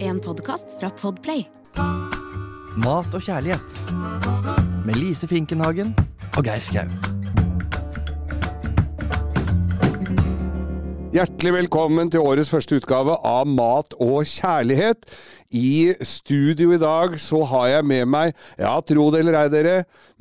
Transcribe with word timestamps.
En 0.00 0.18
podkast 0.20 0.66
fra 0.80 0.90
Podplay. 0.90 1.44
Mat 2.82 3.14
og 3.14 3.22
kjærlighet. 3.22 3.76
Med 4.82 4.98
Lise 4.98 5.28
Finkenhagen 5.30 5.94
og 6.36 6.42
Geir 6.42 6.64
Skau. 6.66 7.19
Hjertelig 11.10 11.50
velkommen 11.56 12.06
til 12.06 12.22
årets 12.22 12.52
første 12.52 12.76
utgave 12.78 13.16
av 13.26 13.48
Mat 13.50 13.96
og 13.98 14.28
kjærlighet. 14.30 15.08
I 15.50 15.90
studio 16.06 16.70
i 16.70 16.78
dag 16.78 17.16
så 17.18 17.40
har 17.50 17.64
jeg 17.72 17.86
med 17.90 18.06
meg, 18.06 18.36
ja 18.54 18.76
tro 18.86 19.08
det 19.10 19.24
eller 19.24 19.40
ei 19.40 19.50
dere, 19.50 19.72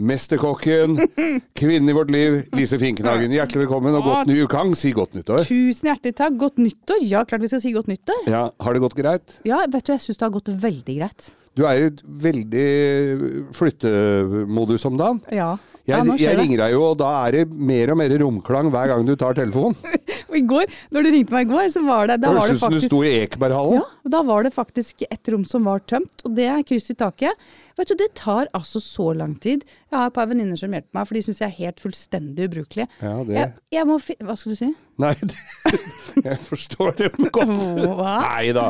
mesterkokken, 0.01 0.97
kvinnen 1.59 1.93
i 1.93 1.93
vårt 1.93 2.09
liv, 2.09 2.39
Lise 2.57 2.79
Finkenhagen. 2.81 3.35
Hjertelig 3.37 3.67
velkommen 3.67 3.99
og 3.99 4.07
godt 4.07 4.31
ny 4.31 4.39
ukang. 4.41 4.73
Si 4.73 4.89
godt 4.97 5.13
nyttår. 5.13 5.45
Tusen 5.45 5.91
hjertelig 5.91 6.15
takk. 6.23 6.39
Godt 6.41 6.57
nyttår. 6.57 7.05
Ja, 7.05 7.21
klart 7.29 7.45
vi 7.45 7.51
skal 7.53 7.61
si 7.61 7.75
godt 7.75 7.91
nyttår. 7.93 8.25
Ja, 8.25 8.47
Har 8.49 8.73
det 8.73 8.81
gått 8.81 8.97
greit? 8.97 9.37
Ja, 9.45 9.61
vet 9.69 9.85
du, 9.85 9.93
jeg 9.93 10.07
syns 10.07 10.17
det 10.17 10.25
har 10.25 10.33
gått 10.39 10.49
veldig 10.65 10.97
greit. 11.03 11.29
Du 11.53 11.67
er 11.69 11.85
i 11.85 11.93
veldig 12.25 12.67
flyttemodus 13.53 14.89
om 14.89 14.97
dagen. 14.97 15.21
Ja. 15.29 15.51
ja 15.85 16.01
jeg 16.17 16.33
ringer 16.39 16.65
deg 16.65 16.73
jo, 16.73 16.81
og 16.95 16.97
da 17.01 17.13
er 17.27 17.43
det 17.43 17.47
mer 17.53 17.93
og 17.93 18.01
mer 18.01 18.17
romklang 18.25 18.73
hver 18.73 18.95
gang 18.95 19.05
du 19.05 19.13
tar 19.19 19.37
telefonen. 19.37 19.77
Og 20.29 20.37
I 20.37 20.43
går, 20.45 20.65
når 20.93 21.05
du 21.05 21.09
ringte 21.15 21.33
meg 21.33 21.47
i 21.47 21.51
går, 21.53 21.69
så 21.73 21.81
var 21.85 22.07
det, 22.11 22.19
da 22.21 22.27
Det 22.29 22.35
var 22.35 22.45
høres 22.45 22.59
ut 22.59 22.63
som 22.63 22.75
du 22.75 22.79
sto 22.83 23.01
i 23.03 23.13
Ekeberghallen. 23.23 23.79
ja, 23.81 24.09
da 24.13 24.21
var 24.27 24.43
det 24.45 24.53
faktisk 24.53 25.03
et 25.09 25.31
rom 25.33 25.45
som 25.49 25.65
var 25.65 25.79
tømt, 25.89 26.21
og 26.25 26.35
det 26.37 26.45
er 26.45 26.61
kryss 26.63 26.91
i 26.93 26.97
taket. 26.99 27.33
Vet 27.79 27.93
du, 27.93 27.95
Det 27.99 28.09
tar 28.19 28.49
altså 28.53 28.81
så 28.83 29.09
lang 29.15 29.37
tid. 29.41 29.63
Jeg 29.89 29.97
har 29.97 30.11
et 30.11 30.13
par 30.19 30.27
venninner 30.29 30.59
som 30.59 30.71
hjelper 30.75 30.93
meg, 30.99 31.07
for 31.07 31.15
de 31.17 31.23
syns 31.25 31.39
jeg 31.41 31.47
er 31.49 31.57
helt 31.63 31.79
fullstendig 31.79 32.49
ubrukelig. 32.51 32.85
Ja, 33.01 33.15
det- 33.23 33.37
jeg, 33.39 33.53
jeg 33.79 33.87
må 33.89 33.97
Hva 34.03 34.35
skal 34.37 34.51
du 34.53 34.59
si? 34.59 34.71
Nei, 34.99 35.13
det, 35.31 35.37
jeg 36.25 36.37
forstår 36.43 36.97
det 36.99 37.07
godt. 37.31 37.53
Nei 37.55 38.49
da. 38.51 38.65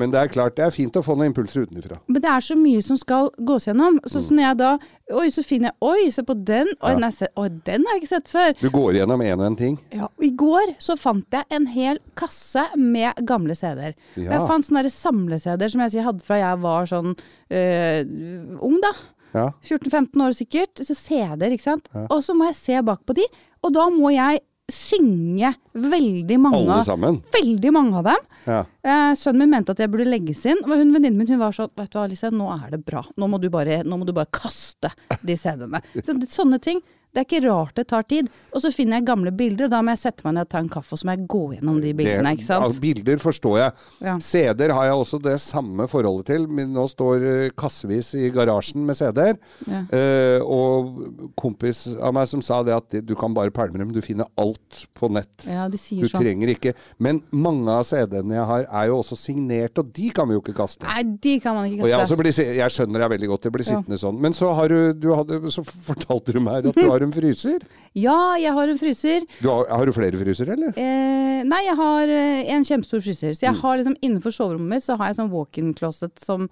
Men 0.00 0.10
det 0.10 0.16
er 0.22 0.30
klart 0.32 0.56
det 0.56 0.64
er 0.64 0.72
fint 0.72 0.96
å 0.96 1.02
få 1.04 1.12
noen 1.14 1.28
impulser 1.28 1.66
utenfra. 1.68 1.98
Men 2.08 2.22
det 2.24 2.30
er 2.32 2.40
så 2.46 2.56
mye 2.56 2.80
som 2.82 2.96
skal 2.98 3.28
gås 3.46 3.68
gjennom. 3.68 3.98
Så, 4.08 4.22
så 4.24 4.32
når 4.34 4.46
jeg 4.48 4.58
da 4.62 4.70
Oi, 5.12 5.26
så 5.28 5.42
finner 5.44 5.68
jeg 5.68 5.76
Oi, 5.84 6.06
se 6.16 6.22
på 6.24 6.32
den. 6.48 6.70
Oi, 6.80 6.94
Ja. 6.94 7.00
nei, 7.02 7.10
se, 7.12 7.28
oi, 7.36 7.50
den 7.66 7.84
har 7.84 7.98
jeg 7.98 8.02
ikke 8.06 8.12
sett 8.14 8.30
før. 8.32 8.54
Du 8.62 8.70
går 8.72 8.96
gjennom 8.96 9.20
en 9.26 9.40
og 9.42 9.46
en 9.50 9.58
ting. 9.60 9.76
Ja, 9.92 10.08
og 10.08 10.24
I 10.24 10.30
går 10.40 10.72
så 10.80 10.96
fant 10.96 11.28
jeg 11.36 11.44
en 11.52 11.66
hel 11.74 12.00
kasse 12.16 12.64
med 12.80 13.20
gamle 13.28 13.52
CD-er. 13.54 13.92
Ja. 14.16 14.30
Jeg 14.38 14.48
fant 14.48 14.64
sånne 14.64 14.86
der 14.86 14.94
samle-CD-er 14.96 15.74
som 15.74 15.84
jeg 15.84 16.06
hadde 16.08 16.24
fra 16.24 16.40
jeg 16.40 16.62
var 16.64 16.88
sånn 16.88 17.12
øh, 17.12 18.53
ung, 18.62 18.80
da. 18.82 18.94
Ja. 19.34 19.48
14-15 19.66 20.22
år 20.22 20.34
sikkert. 20.36 20.82
Så 20.86 20.94
CD-er, 20.94 21.54
ikke 21.54 21.66
sant. 21.66 21.88
Og 22.06 22.20
så 22.24 22.36
må 22.38 22.46
jeg 22.50 22.58
se 22.58 22.82
bak 22.86 23.02
på 23.06 23.16
de, 23.18 23.26
og 23.64 23.74
da 23.74 23.88
må 23.90 24.12
jeg 24.14 24.44
synge 24.70 25.50
veldig 25.76 26.36
mange 26.40 26.60
Alle 26.62 26.84
sammen. 26.86 27.18
Veldig 27.34 27.72
mange 27.74 27.98
av 28.00 28.06
dem. 28.08 28.28
Ja. 28.48 28.60
Eh, 28.84 29.10
sønnen 29.18 29.42
min 29.44 29.52
mente 29.52 29.74
at 29.74 29.82
jeg 29.82 29.90
burde 29.92 30.06
legges 30.08 30.44
inn. 30.48 30.62
Og 30.64 30.72
hun 30.72 30.94
venninnen 30.94 31.18
min 31.20 31.28
hun 31.28 31.42
var 31.42 31.52
sånn 31.56 31.72
Vet 31.76 31.92
du 31.92 31.98
hva, 31.98 32.06
Alice, 32.06 32.30
nå 32.32 32.48
er 32.54 32.70
det 32.72 32.80
bra. 32.86 33.02
Nå 33.20 33.28
må 33.28 33.40
du 33.42 33.50
bare, 33.52 33.82
må 33.84 34.06
du 34.08 34.14
bare 34.16 34.30
kaste 34.32 34.92
de 35.24 35.36
CD-ene. 35.36 35.82
Så, 36.00 36.16
sånne 36.32 36.60
ting. 36.64 36.80
Det 37.14 37.22
er 37.22 37.26
ikke 37.28 37.42
rart 37.46 37.76
det 37.78 37.86
tar 37.92 38.02
tid. 38.10 38.28
Og 38.52 38.62
så 38.64 38.72
finner 38.74 38.98
jeg 38.98 39.06
gamle 39.06 39.30
bilder, 39.34 39.68
og 39.68 39.70
da 39.74 39.80
må 39.86 39.92
jeg 39.94 40.00
sette 40.02 40.24
meg 40.26 40.34
ned 40.34 40.48
og 40.48 40.50
ta 40.50 40.58
en 40.64 40.68
kaffe, 40.72 40.92
og 40.96 40.98
så 41.00 41.06
må 41.06 41.14
jeg 41.14 41.26
gå 41.30 41.42
gjennom 41.54 41.76
de 41.82 41.92
bildene, 41.94 42.32
ikke 42.34 42.46
sant. 42.48 42.64
ja, 42.74 42.80
bilder 42.82 43.20
forstår 43.22 43.58
jeg. 43.60 43.72
Ja. 44.08 44.14
CD-er 44.18 44.74
har 44.74 44.88
jeg 44.90 44.98
også 45.04 45.20
det 45.22 45.36
samme 45.44 45.86
forholdet 45.90 46.26
til. 46.32 46.48
Men 46.50 46.72
nå 46.74 46.86
står 46.90 47.26
eh, 47.30 47.50
kassevis 47.58 48.12
i 48.18 48.30
garasjen 48.34 48.82
med 48.88 48.98
CD-er. 48.98 49.38
Ja. 49.70 49.84
Eh, 49.94 50.42
og 50.42 51.30
kompis 51.38 51.84
av 51.94 52.14
meg 52.16 52.26
som 52.30 52.42
sa 52.44 52.62
det 52.66 52.74
at 52.74 52.98
du 53.06 53.14
kan 53.18 53.34
bare 53.36 53.52
pælme 53.54 53.78
dem, 53.78 53.92
du 53.94 54.00
finner 54.04 54.26
alt 54.40 54.84
på 54.98 55.10
nett. 55.14 55.46
Ja, 55.46 55.68
de 55.70 55.78
Du 55.78 56.08
sånn. 56.08 56.20
trenger 56.22 56.50
ikke 56.54 56.72
Men 56.98 57.22
mange 57.30 57.70
av 57.70 57.84
CD-ene 57.86 58.34
jeg 58.40 58.46
har, 58.50 58.66
er 58.70 58.90
jo 58.90 58.98
også 59.02 59.16
signert, 59.18 59.78
og 59.78 59.92
de 59.94 60.10
kan 60.14 60.26
vi 60.28 60.34
jo 60.34 60.42
ikke 60.42 60.56
kaste. 60.56 60.86
Nei, 60.88 61.02
de 61.22 61.36
kan 61.42 61.54
man 61.54 61.70
ikke 61.70 61.84
Og 61.86 61.90
jeg, 61.92 62.00
kaste. 62.02 62.18
blir, 62.18 62.32
jeg 62.58 62.74
skjønner 62.74 63.04
deg 63.04 63.12
veldig 63.14 63.30
godt, 63.34 63.46
det 63.46 63.52
blir 63.54 63.68
sittende 63.68 63.98
sånn. 64.00 64.18
Men 64.20 64.34
så, 64.36 64.50
har 64.58 64.68
du, 64.72 64.78
du 64.98 65.08
hadde, 65.14 65.40
så 65.54 65.62
fortalte 65.64 66.34
du 66.34 66.40
meg 66.42 66.66
at 66.70 66.74
du 66.74 66.88
har 66.90 67.03
en 67.04 67.14
fryser. 67.14 67.64
Ja, 67.94 68.34
jeg 68.40 68.52
har 68.56 68.70
en 68.70 68.78
fryser. 68.80 69.26
Du 69.38 69.48
har, 69.50 69.68
har 69.70 69.86
du 69.86 69.94
flere 69.94 70.18
frysere, 70.18 70.56
eller? 70.56 70.72
Eh, 70.80 71.42
nei, 71.46 71.60
jeg 71.68 71.76
har 71.78 72.10
eh, 72.10 72.40
en 72.54 72.66
kjempestor 72.66 73.04
fryser. 73.04 73.34
Mm. 73.34 73.38
Så 73.38 73.46
jeg 73.46 73.60
har 73.60 73.80
liksom 73.80 73.98
innenfor 74.00 74.34
soverommet 74.34 74.74
mitt 74.74 74.86
så 74.86 74.96
har 74.98 75.12
jeg 75.12 75.20
sånn 75.20 75.30
walk-in 75.34 75.74
closet 75.78 76.18
som 76.22 76.48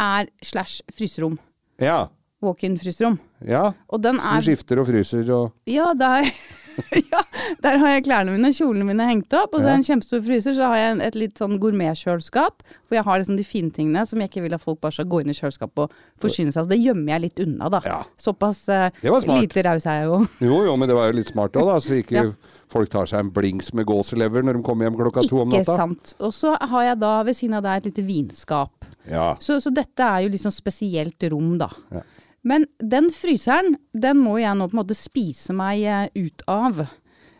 er 0.00 0.30
slash 0.46 0.80
fryserom. 0.94 1.36
Ja. 1.82 2.06
Walk-in 2.44 2.78
fryserom. 2.80 3.18
Ja. 3.46 3.72
Og 3.92 4.00
den 4.02 4.18
er 4.20 4.40
du 4.40 4.48
skifter 4.48 4.80
og 4.82 4.88
fryser 4.88 5.28
og 5.34 5.52
Ja, 5.70 5.92
der, 5.94 6.26
ja, 7.12 7.20
der 7.62 7.78
har 7.82 7.92
jeg 7.96 8.04
klærne 8.06 8.32
mine, 8.34 8.50
kjolene 8.54 8.86
mine 8.86 9.06
hengt 9.08 9.32
opp. 9.34 9.52
Og 9.54 9.60
så 9.60 9.66
har 9.68 9.76
jeg 9.76 9.82
en 9.82 9.86
kjempestor 9.88 10.22
fryser, 10.26 10.54
så 10.56 10.68
har 10.70 10.78
jeg 10.80 10.98
et 11.08 11.18
litt 11.18 11.38
sånn 11.40 11.56
gourmetkjøleskap. 11.62 12.62
Hvor 12.88 12.98
jeg 12.98 13.04
har 13.06 13.18
liksom 13.22 13.38
de 13.38 13.46
fine 13.46 13.70
tingene 13.74 14.04
som 14.08 14.20
jeg 14.22 14.30
ikke 14.30 14.44
vil 14.46 14.54
at 14.56 14.62
folk 14.64 14.80
bare 14.82 14.94
skal 14.98 15.08
gå 15.10 15.20
inn 15.24 15.32
i 15.32 15.36
kjøleskapet 15.38 15.84
og 15.86 15.96
forsyne 16.22 16.52
seg 16.54 16.62
av. 16.62 16.68
Så 16.68 16.72
det 16.74 16.80
gjemmer 16.82 17.14
jeg 17.14 17.24
litt 17.28 17.42
unna, 17.46 17.70
da. 17.74 17.80
Ja. 17.86 17.98
Såpass 18.20 18.62
eh, 18.72 19.02
lite 19.02 19.64
raus 19.66 19.86
er 19.86 20.02
jeg 20.04 20.10
jo. 20.10 20.20
Jo 20.50 20.60
jo, 20.68 20.76
men 20.78 20.90
det 20.90 20.96
var 20.98 21.10
jo 21.10 21.18
litt 21.18 21.32
smart 21.32 21.58
òg, 21.58 21.66
da. 21.72 21.78
Så 21.82 21.98
ikke 21.98 22.18
Ja. 22.18 22.28
folk 22.70 22.90
tar 22.92 23.06
seg 23.10 23.22
en 23.24 23.32
blings 23.34 23.72
med 23.74 23.86
gåselever 23.88 24.42
når 24.46 24.58
de 24.60 24.62
kommer 24.66 24.86
hjem 24.88 24.98
klokka 24.98 25.26
to 25.28 25.42
om 25.42 25.50
natta. 25.50 25.64
Ikke 25.66 25.78
sant. 25.82 26.14
Og 26.20 26.34
så 26.36 26.54
har 26.58 26.88
jeg 26.90 27.00
da 27.02 27.14
ved 27.26 27.38
siden 27.38 27.58
av 27.58 27.66
deg 27.66 27.80
et 27.82 27.90
lite 27.92 28.06
vinskap. 28.06 28.86
Ja. 29.08 29.32
Så, 29.40 29.56
så 29.64 29.72
dette 29.72 30.04
er 30.04 30.26
jo 30.26 30.32
liksom 30.34 30.52
spesielt 30.52 31.28
rom, 31.32 31.54
da. 31.60 31.70
Ja. 31.94 32.04
Men 32.48 32.64
den 32.80 33.10
fryseren, 33.12 33.76
den 33.92 34.22
må 34.22 34.38
jeg 34.40 34.56
nå 34.56 34.68
på 34.70 34.76
en 34.76 34.80
måte 34.80 34.96
spise 34.96 35.54
meg 35.56 35.84
eh, 35.84 36.06
ut 36.16 36.44
av. 36.48 36.86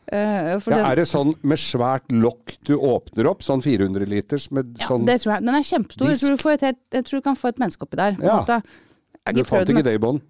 Uh, 0.08 0.56
ja. 0.56 0.78
Er 0.88 0.96
det 0.96 1.04
sånn 1.10 1.34
med 1.44 1.60
svært 1.60 2.08
lokk 2.14 2.54
du 2.64 2.74
åpner 2.76 3.28
opp? 3.28 3.42
Sånn 3.44 3.60
400 3.64 4.08
liters 4.08 4.46
med 4.56 4.70
Ja, 4.78 4.88
sånn 4.88 5.04
det 5.08 5.18
tror 5.20 5.34
jeg. 5.34 5.44
Den 5.44 5.58
er 5.58 5.66
kjempestor. 5.68 6.08
Jeg 6.08 6.20
tror, 6.22 6.36
du 6.36 6.42
får 6.44 6.54
et 6.56 6.78
jeg 6.96 7.08
tror 7.08 7.20
du 7.20 7.26
kan 7.26 7.36
få 7.36 7.52
et 7.52 7.60
menneske 7.60 7.84
oppi 7.84 8.00
der. 8.00 8.16
på 8.16 8.28
Ja. 8.28 8.60
Du 9.36 9.42
fant 9.44 9.68
ikke 9.68 9.84
det 9.84 9.98
i 9.98 10.00
bånn? 10.00 10.22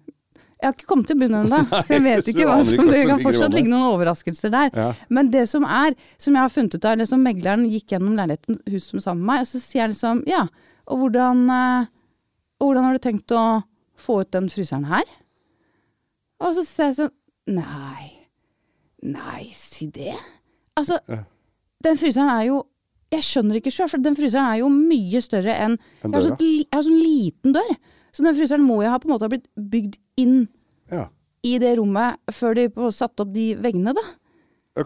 Jeg 0.59 0.67
har 0.67 0.73
ikke 0.75 0.89
kommet 0.89 1.07
til 1.07 1.15
bunnen 1.21 1.45
ennå, 1.45 1.61
så 1.87 1.93
jeg 1.95 2.03
vet 2.03 2.29
ikke 2.33 2.45
hva 2.49 2.57
som 2.67 2.75
ikke 2.75 2.91
Det 2.91 3.03
kan 3.07 3.21
fortsatt 3.23 3.53
ligge 3.55 3.71
noen 3.71 3.93
overraskelser 3.93 4.51
der. 4.51 4.73
Ja. 4.75 4.89
Men 5.07 5.29
det 5.31 5.45
som 5.47 5.63
er, 5.63 5.95
som 6.19 6.35
jeg 6.35 6.43
har 6.43 6.51
funnet 6.51 6.75
ut 6.75 6.83
av, 6.83 6.97
eller 6.97 7.07
som 7.07 7.23
megleren 7.23 7.63
gikk 7.71 7.93
gjennom 7.95 8.17
leiligheten, 8.19 8.59
huset 8.67 9.05
sammen 9.05 9.23
med 9.23 9.29
meg, 9.31 9.47
så 9.47 9.61
sier 9.63 9.85
jeg 9.85 9.93
liksom 9.93 10.25
ja, 10.27 10.43
og 10.91 11.05
hvordan, 11.05 11.45
eh, 11.55 11.87
og 12.59 12.67
hvordan 12.67 12.89
har 12.89 12.99
du 12.99 13.03
tenkt 13.05 13.31
å 13.31 13.45
få 14.01 14.21
ut 14.23 14.31
den 14.35 14.49
fryseren 14.51 14.85
her? 14.89 15.07
Og 16.39 16.55
så 16.55 16.63
sier 16.67 16.91
jeg 16.91 16.99
sånn 17.01 17.15
Nei. 17.49 18.09
Nei, 19.01 19.45
si 19.55 19.87
det. 19.95 20.13
Altså, 20.77 20.99
den 21.83 21.97
fryseren 21.97 22.29
er 22.29 22.43
jo 22.49 22.59
Jeg 23.09 23.23
skjønner 23.25 23.57
ikke 23.57 23.71
sjøl, 23.73 23.87
for 23.89 23.97
den 24.05 24.13
fryseren 24.19 24.51
er 24.51 24.59
jo 24.61 24.67
mye 24.69 25.21
større 25.25 25.55
enn 25.55 25.77
En 26.03 26.11
Jeg 26.11 26.13
har 26.13 26.25
sånn, 26.27 26.43
jeg 26.43 26.67
har 26.75 26.83
sånn 26.85 26.99
liten 27.01 27.55
dør. 27.55 27.71
Så 28.13 28.25
den 28.25 28.35
fryseren 28.37 28.65
må 28.67 28.81
jo 28.83 28.91
ha 28.91 28.99
på 29.01 29.07
en 29.09 29.13
måte 29.15 29.25
ha 29.25 29.31
blitt 29.33 29.47
bygd 29.57 29.97
inn 30.21 30.47
Ja. 30.91 31.07
i 31.45 31.57
det 31.61 31.75
rommet 31.79 32.19
før 32.33 32.53
de 32.57 32.67
satte 32.91 33.21
opp 33.25 33.33
de 33.33 33.53
veggene, 33.55 33.93
da. 33.97 34.03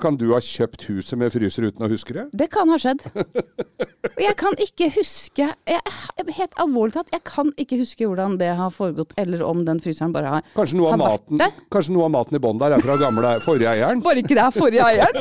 Kan 0.01 0.15
du 0.17 0.25
ha 0.31 0.39
kjøpt 0.41 0.85
huset 0.89 1.19
med 1.19 1.33
fryser 1.33 1.67
uten 1.69 1.85
å 1.85 1.89
huske 1.91 2.15
det? 2.15 2.23
Det 2.33 2.47
kan 2.53 2.69
ha 2.71 2.77
skjedd. 2.81 3.03
Og 3.13 4.21
jeg 4.21 4.35
kan 4.39 4.55
ikke 4.61 4.87
huske 4.95 5.47
jeg, 5.49 5.81
Helt 6.33 6.55
alvorlig 6.61 6.95
talt, 6.95 7.11
jeg 7.13 7.23
kan 7.27 7.51
ikke 7.61 7.77
huske 7.81 8.07
hvordan 8.07 8.37
det 8.39 8.51
har 8.57 8.71
foregått, 8.73 9.13
eller 9.21 9.43
om 9.45 9.63
den 9.67 9.81
fryseren 9.83 10.13
bare 10.15 10.31
har 10.37 10.47
Kanskje 10.55 10.79
noe 10.79 10.93
av 10.95 11.01
maten, 11.01 11.41
kanskje 11.73 11.93
noe 11.95 12.07
av 12.07 12.13
maten 12.15 12.39
i 12.39 12.41
bånn 12.43 12.61
der 12.61 12.77
er 12.77 12.83
fra 12.83 12.95
gamle 13.01 13.35
forrige 13.43 13.69
eieren? 13.75 14.01
Bare 14.05 14.23
ikke 14.23 14.37
det 14.37 14.45
er 14.47 14.55
forrige 14.55 14.87
eieren 14.91 15.13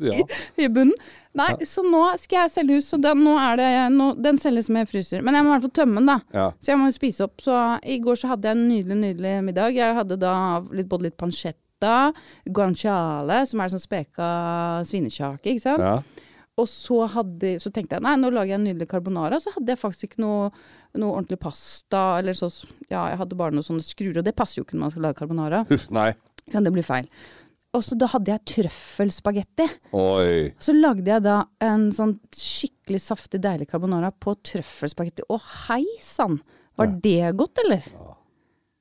Ja. 0.00 0.14
i 0.56 0.68
bunnen. 0.72 0.94
Nei, 1.36 1.50
så 1.68 1.82
nå 1.84 2.00
skal 2.22 2.44
jeg 2.46 2.52
selge 2.54 2.78
hus, 2.78 2.86
så 2.88 2.96
den, 3.02 3.20
det, 3.60 3.66
nå, 3.92 4.06
den 4.16 4.38
selges 4.40 4.70
med 4.72 4.88
fryser. 4.90 5.20
Men 5.22 5.36
jeg 5.36 5.44
må 5.44 5.50
i 5.50 5.54
hvert 5.56 5.66
fall 5.66 5.74
tømme 5.82 6.00
den, 6.00 6.08
da. 6.08 6.16
Ja. 6.34 6.46
Så 6.62 6.72
jeg 6.72 6.80
må 6.80 6.88
jo 6.88 6.94
spise 6.96 7.26
opp. 7.26 7.36
Så 7.44 7.54
i 7.84 7.98
går 8.02 8.16
så 8.22 8.30
hadde 8.32 8.48
jeg 8.48 8.56
en 8.56 8.64
nydelig, 8.70 8.96
nydelig 9.02 9.34
middag. 9.50 9.76
Jeg 9.76 9.98
hadde 9.98 10.16
da 10.22 10.32
litt, 10.72 10.88
både 10.90 11.10
litt 11.10 11.18
pancetta, 11.78 12.12
guanciale, 12.46 13.46
som 13.46 13.60
er 13.60 13.70
sånn 13.70 13.82
speka 13.82 14.28
svinekjake, 14.86 15.52
ikke 15.54 15.62
sant. 15.62 15.80
ja. 15.82 16.02
Og 16.58 16.66
så, 16.66 17.04
hadde, 17.06 17.60
så 17.62 17.70
tenkte 17.70 17.94
jeg 17.94 18.02
nei, 18.02 18.16
nå 18.18 18.32
lager 18.34 18.50
jeg 18.50 18.58
en 18.58 18.64
nydelig 18.66 18.88
carbonara. 18.90 19.38
Så 19.38 19.52
hadde 19.54 19.70
jeg 19.70 19.78
faktisk 19.78 20.08
ikke 20.08 20.22
noe, 20.24 20.48
noe 20.98 21.12
ordentlig 21.14 21.38
pasta. 21.38 22.18
Eller 22.18 22.34
så, 22.34 22.48
ja, 22.90 23.04
jeg 23.12 23.20
hadde 23.20 23.36
bare 23.38 23.54
noen 23.54 23.62
sånne 23.62 23.84
skruer, 23.86 24.18
og 24.18 24.24
det 24.26 24.34
passer 24.34 24.58
jo 24.58 24.64
ikke 24.64 24.74
når 24.74 24.82
man 24.82 24.90
skal 24.90 25.04
lage 25.06 25.18
carbonara. 25.20 25.60
Huff, 25.70 25.84
nei. 25.94 26.08
Så 26.50 26.58
Det 26.66 26.72
blir 26.74 26.82
feil. 26.82 27.06
Og 27.78 27.84
så 27.86 27.94
da 27.94 28.08
hadde 28.10 28.32
jeg 28.32 28.42
trøffelspagetti. 28.56 29.68
Oi. 29.94 30.50
Så 30.58 30.74
lagde 30.74 31.06
jeg 31.06 31.22
da 31.28 31.44
en 31.62 31.92
sånn 31.94 32.16
skikkelig 32.34 33.04
saftig, 33.06 33.38
deilig 33.46 33.70
carbonara 33.70 34.10
på 34.10 34.34
trøffelspagetti. 34.50 35.28
Å 35.30 35.38
hei 35.68 35.84
sann! 36.02 36.40
Var 36.74 36.90
det 37.06 37.36
godt, 37.38 37.62
eller? 37.68 37.86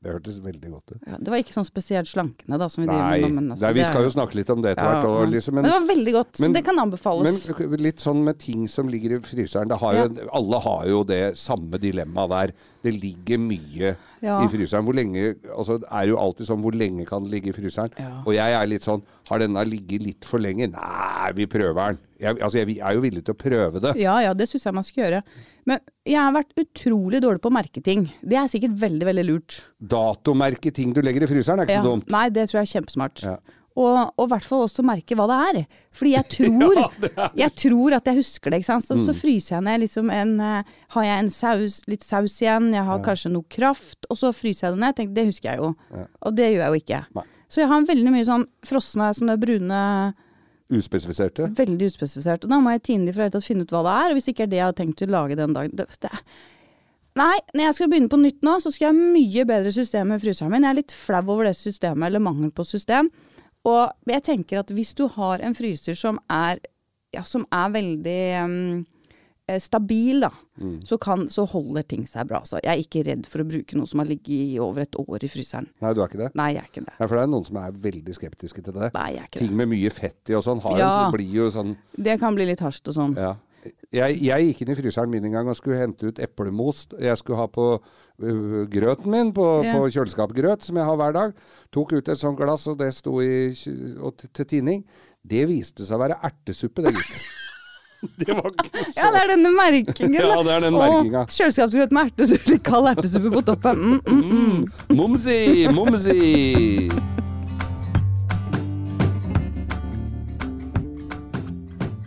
Det 0.07 0.13
hørtes 0.15 0.37
veldig 0.39 0.69
godt 0.71 0.93
ut. 0.93 0.99
Ja, 1.03 1.17
det 1.19 1.31
var 1.33 1.41
ikke 1.41 1.53
sånn 1.55 1.65
spesielt 1.67 2.07
slankende, 2.07 2.57
da, 2.61 2.69
som 2.71 2.85
vi 2.85 2.87
driver 2.87 3.09
Nei, 3.11 3.19
med. 3.25 3.33
Men, 3.35 3.49
altså, 3.51 3.65
Nei, 3.65 3.71
vi 3.75 3.83
skal 3.89 4.05
jo 4.07 4.11
snakke 4.13 4.37
litt 4.39 4.51
om 4.53 4.61
det 4.63 4.71
etter 4.71 4.87
Ja, 4.87 4.93
hvert. 5.01 5.07
Og, 5.11 5.33
liksom, 5.33 5.57
men, 5.57 5.65
men, 5.65 5.67
det 5.67 5.75
var 5.75 5.87
veldig 5.89 6.13
godt. 6.15 6.39
men- 6.39 6.55
det 6.55 6.63
kan 6.63 6.79
anbefales. 6.79 7.47
men 7.59 7.83
litt 7.83 7.99
sånn 7.99 8.23
med 8.23 8.39
ting 8.39 8.67
som 8.71 8.87
ligger 8.87 9.17
i 9.17 9.19
fryseren. 9.19 9.67
Det 9.67 9.79
har 9.83 9.99
jo, 9.99 10.07
Alle 10.39 10.59
har 10.63 10.87
jo 10.87 11.03
det 11.03 11.21
samme 11.37 11.77
dilemmaet 11.83 12.29
der. 12.29 12.53
Det 12.83 12.93
ligger 12.93 13.37
mye 13.37 13.95
i 14.23 14.47
fryseren. 14.47 14.85
Hvor 14.87 14.95
lenge, 14.95 15.35
altså 15.51 15.81
er 15.91 16.07
jo 16.07 16.17
alltid 16.17 16.47
sånn 16.47 16.61
hvor 16.63 16.71
lenge 16.71 17.05
kan 17.05 17.23
det 17.23 17.31
ligge 17.31 17.51
i 17.51 17.57
fryseren? 17.57 17.91
Og 18.25 18.33
jeg 18.33 18.53
er 18.53 18.65
litt 18.65 18.83
sånn 18.87 19.03
Har 19.27 19.39
denne 19.39 19.59
ligget 19.67 20.01
litt 20.05 20.23
for 20.23 20.39
lenge? 20.39 20.71
Nei, 20.71 21.31
vi 21.35 21.45
prøver 21.45 21.75
den. 21.75 21.97
Jeg, 22.19 22.39
altså, 22.41 22.57
jeg 22.63 22.79
er 22.81 22.93
jo 22.97 23.01
villig 23.03 23.23
til 23.27 23.35
å 23.35 23.37
prøve 23.37 23.81
det. 23.83 23.91
Ja 24.01 24.15
ja, 24.25 24.33
det 24.33 24.47
syns 24.49 24.65
jeg 24.65 24.73
man 24.73 24.83
skal 24.87 25.03
gjøre. 25.03 25.21
Men 25.69 25.79
jeg 26.07 26.17
har 26.21 26.33
vært 26.33 26.55
utrolig 26.57 27.21
dårlig 27.21 27.41
på 27.43 27.51
å 27.51 27.57
merke 27.57 27.83
ting. 27.83 28.07
Det 28.25 28.37
er 28.39 28.47
sikkert 28.49 28.73
veldig, 28.81 29.05
veldig 29.11 29.25
lurt. 29.27 29.59
Datomerke 29.79 30.71
ting 30.73 30.93
du 30.95 31.01
legger 31.05 31.23
i 31.27 31.29
fryseren 31.29 31.59
er 31.61 31.67
ikke 31.69 31.77
Ja. 31.77 31.83
så 31.83 31.91
dumt. 31.93 32.09
Nei, 32.09 32.29
det 32.29 32.47
tror 32.49 32.61
jeg 32.63 32.67
er 32.69 32.73
kjempesmart. 32.79 33.23
Ja. 33.23 33.37
Og 33.77 34.23
i 34.25 34.25
hvert 34.31 34.43
fall 34.49 34.63
også 34.65 34.81
merke 34.81 35.13
hva 35.13 35.27
det 35.29 35.37
er. 35.61 35.67
Fordi 35.93 36.13
jeg 36.15 36.25
tror, 36.33 36.79
jeg 37.37 37.51
tror 37.61 37.93
at 37.99 38.05
jeg 38.09 38.17
husker 38.17 38.49
det. 38.49 38.59
ikke 38.63 38.71
sant? 38.71 38.87
Så, 38.87 38.97
så 38.97 39.13
Mm. 39.13 39.19
fryser 39.21 39.55
jeg 39.57 39.63
ned 39.67 39.79
liksom 39.83 40.09
en 40.09 40.39
eh, 40.41 40.63
Har 40.95 41.03
jeg 41.05 41.19
en 41.19 41.29
saus, 41.29 41.81
litt 41.87 42.01
saus 42.03 42.39
igjen, 42.41 42.71
jeg 42.73 42.83
har 42.83 42.99
kanskje 43.05 43.29
noe 43.31 43.45
kraft, 43.47 44.07
og 44.09 44.17
så 44.17 44.33
fryser 44.33 44.67
jeg 44.71 44.73
det 44.73 44.81
ned. 44.81 44.95
Tenk, 44.97 45.13
det 45.13 45.25
husker 45.29 45.51
jeg 45.51 45.57
jo. 45.61 45.75
Og 46.25 46.33
det 46.35 46.49
gjør 46.55 46.63
jeg 46.65 46.73
jo 46.73 46.81
ikke. 46.81 47.03
Nei. 47.19 47.23
Så 47.47 47.61
jeg 47.61 47.69
har 47.69 47.85
veldig 47.85 48.11
mye 48.11 48.25
sånn 48.27 48.47
frosne, 48.65 49.13
sånne 49.15 49.37
brune 49.39 50.13
Uspesifiserte. 50.67 51.47
Veldig 51.55 51.87
uspesifisert. 51.93 52.43
Og 52.43 52.51
da 52.51 52.59
må 52.59 52.73
jeg 52.75 52.83
tine 52.89 53.07
de 53.07 53.15
for 53.15 53.39
å 53.39 53.43
finne 53.43 53.63
ut 53.63 53.71
hva 53.71 53.85
det 53.85 53.95
er. 53.95 54.11
Og 54.11 54.19
hvis 54.19 54.29
ikke 54.33 54.45
er 54.45 54.51
det 54.51 54.59
jeg 54.59 54.67
har 54.67 54.77
tenkt 54.77 55.03
å 55.05 55.09
lage 55.09 55.37
den 55.39 55.55
dagen 55.55 55.75
det, 55.79 55.87
det, 56.03 56.11
Nei, 57.17 57.37
når 57.55 57.63
jeg 57.63 57.75
skal 57.77 57.89
begynne 57.89 58.11
på 58.11 58.19
nytt 58.21 58.43
nå, 58.45 58.57
så 58.61 58.69
skal 58.69 58.87
jeg 58.87 58.93
ha 58.93 59.13
mye 59.15 59.45
bedre 59.49 59.71
system 59.73 60.11
med 60.11 60.21
fryseren 60.21 60.51
min. 60.53 60.67
Jeg 60.67 60.75
er 60.75 60.79
litt 60.81 60.93
flau 60.93 61.23
over 61.23 61.47
det 61.47 61.55
systemet, 61.57 62.09
eller 62.09 62.21
mangel 62.21 62.51
på 62.53 62.65
system. 62.67 63.09
Og 63.67 64.11
jeg 64.11 64.25
tenker 64.27 64.61
at 64.61 64.73
hvis 64.75 64.93
du 64.97 65.07
har 65.15 65.41
en 65.43 65.55
fryser 65.57 65.97
som 65.97 66.19
er, 66.29 66.61
ja, 67.15 67.23
som 67.25 67.47
er 67.49 67.73
veldig 67.73 68.21
um, 68.43 68.83
stabil, 69.63 70.19
da, 70.25 70.29
Mm. 70.57 70.79
så, 70.83 70.97
kan, 70.97 71.27
så 71.29 71.45
holder 71.47 71.83
ting 71.87 72.07
seg 72.09 72.27
bra. 72.27 72.39
Så 72.43 72.57
jeg 72.63 72.71
er 72.73 72.81
ikke 72.81 73.03
redd 73.05 73.27
for 73.29 73.43
å 73.43 73.45
bruke 73.47 73.77
noe 73.77 73.85
som 73.87 73.99
har 74.01 74.07
ligget 74.09 74.33
i 74.33 74.59
over 74.59 74.81
et 74.81 74.95
år 74.97 75.23
i 75.23 75.29
fryseren. 75.29 75.67
Nei, 75.81 75.91
du 75.93 76.01
er 76.01 76.07
ikke 76.09 76.17
det? 76.23 76.29
Nei, 76.35 76.47
jeg 76.55 76.63
er 76.63 76.69
ikke 76.71 76.85
det. 76.87 76.93
Nei, 76.99 77.07
for 77.07 77.15
det 77.15 77.23
er 77.23 77.29
noen 77.31 77.45
som 77.45 77.57
er 77.61 77.71
veldig 77.71 78.15
skeptiske 78.17 78.63
til 78.65 78.73
det. 78.73 78.89
Nei, 78.95 79.09
jeg 79.13 79.21
er 79.21 79.27
ikke 79.29 79.39
Ting 79.43 79.51
det. 79.53 79.57
med 79.61 79.69
mye 79.75 79.91
fett 79.93 80.31
i 80.33 80.33
og 80.33 80.43
sånn 80.43 80.59
har 80.65 80.77
Ja. 80.79 81.05
en, 81.05 81.11
blir 81.13 81.29
jo 81.31 81.47
sånn 81.53 81.75
Det 81.95 82.19
kan 82.19 82.33
bli 82.35 82.45
litt 82.49 82.59
hardt 82.65 82.87
og 82.87 82.95
sånn. 82.97 83.15
Ja. 83.15 83.35
Jeg, 83.91 84.17
jeg 84.21 84.47
gikk 84.49 84.61
inn 84.65 84.71
i 84.73 84.75
fryseren 84.81 85.09
min 85.11 85.25
en 85.25 85.31
gang 85.31 85.47
og 85.47 85.55
skulle 85.55 85.77
hente 85.77 86.07
ut 86.09 86.19
eplemos. 86.19 86.87
Jeg 86.99 87.17
skulle 87.21 87.37
ha 87.37 87.47
på 87.47 87.65
uh, 87.77 88.65
grøten 88.65 89.05
min, 89.11 89.31
på, 89.33 89.63
Ja. 89.63 89.73
på 89.77 89.87
kjøleskapgrøt, 89.93 90.63
som 90.63 90.75
jeg 90.75 90.85
har 90.85 90.95
hver 90.97 91.13
dag. 91.13 91.33
Tok 91.71 91.93
ut 91.93 92.07
et 92.09 92.17
sånt 92.17 92.37
glass, 92.37 92.65
og 92.67 92.77
det 92.79 92.93
sto 92.95 93.19
i, 93.21 93.53
og 94.01 94.17
til, 94.17 94.29
til 94.33 94.45
tining. 94.45 94.85
Det 95.27 95.45
viste 95.47 95.83
seg 95.85 95.97
å 95.99 96.03
være 96.07 96.17
ertesuppe, 96.23 96.81
det, 96.81 96.93
gitt. 96.95 97.21
det 98.21 98.33
var 98.33 98.49
ikke 98.51 98.83
så 98.85 98.93
Ja, 98.99 99.11
det 99.13 99.21
er 99.23 99.31
denne 99.33 99.51
merkingen. 99.55 100.17
Ja, 100.17 100.39
det 100.45 100.53
er 100.53 100.65
den 100.67 100.75
Og 100.77 100.81
merkinga. 100.83 101.25
kjøleskapsgrøt 101.33 101.95
med 101.95 102.11
ertesuppe, 102.11 102.57
kald 102.69 102.91
ertesuppe 102.93 103.31
på 103.33 103.45
toppen. 103.47 103.77
Mm, 103.77 104.01
mm, 104.07 104.25
mm. 104.33 104.97
Momsi, 104.97 105.39
momsi! 105.73 106.91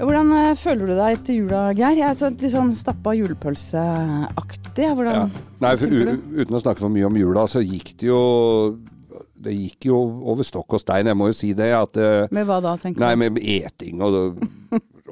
Hvordan 0.01 0.31
eh, 0.33 0.55
føler 0.57 0.89
du 0.89 0.95
deg 0.97 1.19
etter 1.19 1.37
jula, 1.37 1.65
Geir? 1.77 1.99
Jeg 1.99 2.07
er 2.09 2.15
så 2.17 2.31
litt 2.33 2.47
sånn 2.55 2.71
stappa 2.77 3.13
julepølseaktig. 3.19 4.87
Ja. 5.11 5.27
Nei, 5.61 5.75
for, 5.77 5.93
uten 5.93 6.57
å 6.57 6.63
snakke 6.63 6.81
for 6.81 6.93
mye 6.93 7.11
om 7.11 7.19
jula, 7.21 7.45
så 7.51 7.61
gikk 7.61 7.93
det 8.01 8.09
jo 8.09 8.21
Det 9.41 9.53
gikk 9.53 9.89
jo 9.91 9.99
over 10.31 10.45
stokk 10.45 10.77
og 10.77 10.81
stein, 10.81 11.09
jeg 11.11 11.17
må 11.17 11.29
jo 11.29 11.37
si 11.37 11.53
det. 11.57 11.69
At 11.77 12.01
eh, 12.01 12.31
Med 12.33 12.49
hva 12.49 12.61
da, 12.65 12.79
tenker 12.81 13.03
Nei, 13.03 13.13
med 13.21 13.41
eting 13.41 14.01
og, 14.05 14.41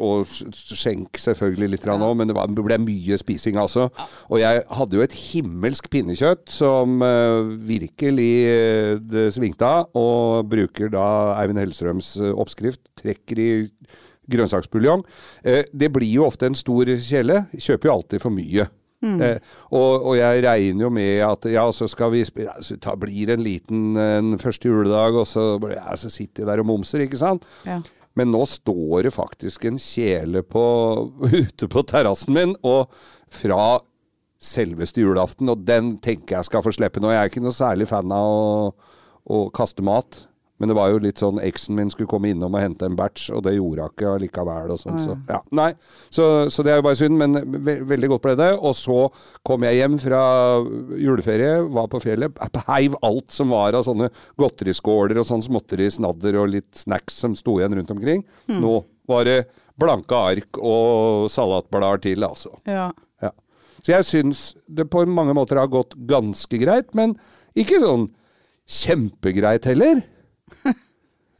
og 0.02 0.28
skjenk 0.28 1.20
selvfølgelig 1.20 1.70
litt 1.74 1.86
òg, 1.88 2.14
men 2.18 2.30
det, 2.30 2.36
var, 2.36 2.50
ble 2.52 2.78
mye 2.82 3.18
spising, 3.20 3.58
altså. 3.60 3.88
Og 4.28 4.40
jeg 4.42 4.64
hadde 4.78 4.98
jo 4.98 5.04
et 5.04 5.16
himmelsk 5.16 5.90
pinnekjøtt 5.92 6.48
som 6.52 7.02
eh, 7.04 7.54
virkelig 7.68 8.32
eh, 8.48 8.92
det 9.02 9.28
svingte 9.36 9.68
av, 9.68 9.88
og 9.98 10.48
bruker 10.50 10.92
da 10.92 11.06
Eivind 11.38 11.62
Hellstrøms 11.62 12.14
eh, 12.22 12.34
oppskrift. 12.34 12.82
Trekker 12.98 13.42
i 13.42 13.50
grønnsaksbuljong. 14.28 15.06
Det 15.72 15.88
blir 15.88 16.10
jo 16.18 16.26
ofte 16.26 16.50
en 16.50 16.56
stor 16.58 16.90
kjele. 17.00 17.46
Kjøper 17.56 17.88
jo 17.88 17.94
alltid 17.94 18.20
for 18.20 18.34
mye. 18.34 18.66
Eh, 18.98 19.36
og, 19.70 20.08
og 20.10 20.16
jeg 20.18 20.42
regner 20.42 20.86
jo 20.86 20.90
med 20.90 21.20
at 21.22 21.46
ja, 21.52 21.62
så 21.74 21.86
skal 21.90 22.10
vi 22.16 22.24
ja, 22.42 22.56
så 22.64 22.76
ta, 22.82 22.96
blir 22.98 23.30
en 23.30 23.44
liten 23.44 23.94
en 23.98 24.38
første 24.42 24.68
juledag, 24.68 25.14
og 25.20 25.28
så, 25.30 25.52
ja, 25.70 25.94
så 25.96 26.10
sitter 26.10 26.42
jeg 26.42 26.50
der 26.50 26.64
og 26.64 26.70
momser, 26.72 27.04
ikke 27.06 27.20
sant? 27.20 27.46
Ja. 27.66 27.78
Men 28.16 28.32
nå 28.32 28.44
står 28.48 29.08
det 29.08 29.14
faktisk 29.14 29.66
en 29.68 29.78
kjele 29.80 30.42
på, 30.46 30.64
ute 31.42 31.68
på 31.70 31.84
terrassen 31.88 32.36
min, 32.36 32.56
og 32.66 32.92
fra 33.32 33.80
selveste 34.38 35.02
julaften, 35.02 35.50
og 35.50 35.66
den 35.66 35.96
tenker 36.02 36.38
jeg 36.38 36.48
skal 36.48 36.62
få 36.64 36.72
slippe 36.74 37.02
nå. 37.02 37.10
Jeg 37.12 37.24
er 37.24 37.32
ikke 37.32 37.42
noe 37.42 37.56
særlig 37.56 37.88
fan 37.90 38.12
av 38.14 38.28
å, 38.30 38.90
å 39.26 39.44
kaste 39.54 39.84
mat. 39.86 40.22
Men 40.58 40.70
det 40.72 40.74
var 40.74 40.90
jo 40.90 40.98
litt 41.02 41.20
sånn 41.22 41.38
eksen 41.38 41.76
min 41.78 41.90
skulle 41.92 42.10
komme 42.10 42.32
innom 42.32 42.56
og 42.56 42.62
hente 42.62 42.86
en 42.88 42.96
batch, 42.98 43.28
og 43.30 43.44
det 43.46 43.54
gjorde 43.54 43.84
hun 43.84 43.92
ikke 43.94 44.08
allikevel. 44.16 44.72
Og 44.74 44.80
sånn, 44.82 44.98
så, 45.02 45.14
ja, 45.30 45.38
nei. 45.54 45.68
Så, 46.10 46.26
så 46.50 46.64
det 46.66 46.72
er 46.74 46.80
jo 46.80 46.86
bare 46.88 46.98
synd, 46.98 47.14
men 47.20 47.38
ve 47.64 47.76
veldig 47.86 48.10
godt 48.14 48.24
ble 48.26 48.34
det. 48.40 48.50
Og 48.58 48.74
så 48.78 48.98
kom 49.46 49.66
jeg 49.68 49.78
hjem 49.78 49.96
fra 50.02 50.22
juleferie, 50.98 51.54
var 51.78 51.86
på 51.92 52.02
fjellet, 52.02 52.42
heiv 52.68 52.98
alt 53.06 53.30
som 53.34 53.54
var 53.54 53.78
av 53.78 53.86
sånne 53.86 54.10
godteriskåler 54.40 55.22
og 55.22 55.28
sånn 55.30 55.46
småtteri, 55.46 55.86
snadder 55.94 56.40
og 56.42 56.52
litt 56.56 56.72
snacks 56.82 57.20
som 57.22 57.38
sto 57.38 57.60
igjen 57.60 57.78
rundt 57.78 57.94
omkring. 57.94 58.26
Nå 58.50 58.80
var 59.08 59.24
det 59.30 59.38
blanke 59.78 60.18
ark 60.34 60.58
og 60.58 61.28
salatblader 61.32 62.02
til, 62.10 62.26
altså. 62.26 62.56
Ja. 62.66 62.90
Ja. 63.22 63.30
Så 63.78 63.94
jeg 63.94 64.06
syns 64.08 64.40
det 64.66 64.88
på 64.90 65.06
mange 65.06 65.36
måter 65.38 65.60
har 65.62 65.70
gått 65.70 65.94
ganske 66.10 66.58
greit, 66.60 66.90
men 66.98 67.14
ikke 67.58 67.78
sånn 67.82 68.08
kjempegreit 68.68 69.64
heller. 69.70 70.02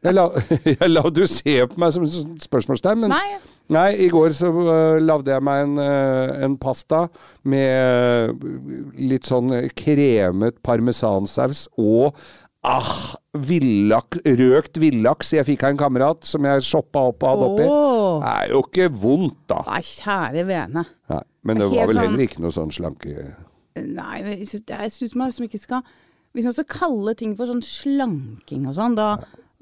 Jeg 0.04 0.14
la, 0.14 0.28
jeg 0.70 0.90
la 0.92 1.02
du 1.10 1.24
se 1.26 1.54
på 1.66 1.80
meg 1.82 1.94
som 1.94 2.04
spørsmålstegn, 2.42 3.04
men 3.04 3.14
Nei. 3.14 3.38
Nei, 3.74 3.88
i 4.00 4.08
går 4.08 4.30
så 4.32 4.48
uh, 4.48 4.96
lagde 5.02 5.32
jeg 5.34 5.44
meg 5.44 5.66
en, 5.66 5.74
uh, 5.76 6.30
en 6.46 6.54
pasta 6.60 7.02
med 7.44 8.30
uh, 8.32 8.46
litt 8.96 9.28
sånn 9.28 9.52
kremet 9.76 10.62
parmesansaus 10.64 11.66
og 11.76 12.16
ah, 12.64 12.94
villak, 13.36 14.16
røkt 14.24 14.80
villaks 14.80 15.34
jeg 15.36 15.46
fikk 15.50 15.66
av 15.66 15.74
en 15.74 15.82
kamerat 15.82 16.24
som 16.30 16.48
jeg 16.48 16.64
shoppa 16.64 17.04
opp 17.10 17.22
og 17.26 17.28
hadde 17.34 17.50
oppi. 17.50 17.68
Åh. 17.68 18.08
Det 18.22 18.32
er 18.32 18.54
jo 18.54 18.64
ikke 18.64 18.88
vondt, 19.04 19.38
da. 19.52 19.60
Nei, 19.68 19.82
kjære 19.84 20.48
vene. 20.48 20.88
Nei, 21.12 21.22
men 21.44 21.60
det 21.60 21.68
var 21.68 21.76
vel 21.76 21.94
sånn- 21.98 22.04
heller 22.06 22.24
ikke 22.24 22.44
noe 22.46 22.56
sånn 22.56 22.74
slanke... 22.74 23.30
Nei, 23.78 24.16
jeg 24.40 24.90
syns 24.90 25.12
man 25.14 25.28
liksom 25.28 25.44
ikke 25.46 25.60
skal 25.62 25.84
Hvis 26.38 26.46
man 26.46 26.54
skal 26.54 26.68
kalle 26.70 27.14
ting 27.18 27.34
for 27.34 27.50
sånn 27.50 27.64
slanking 27.66 28.68
og 28.70 28.76
sånn, 28.78 28.94
da, 28.94 29.08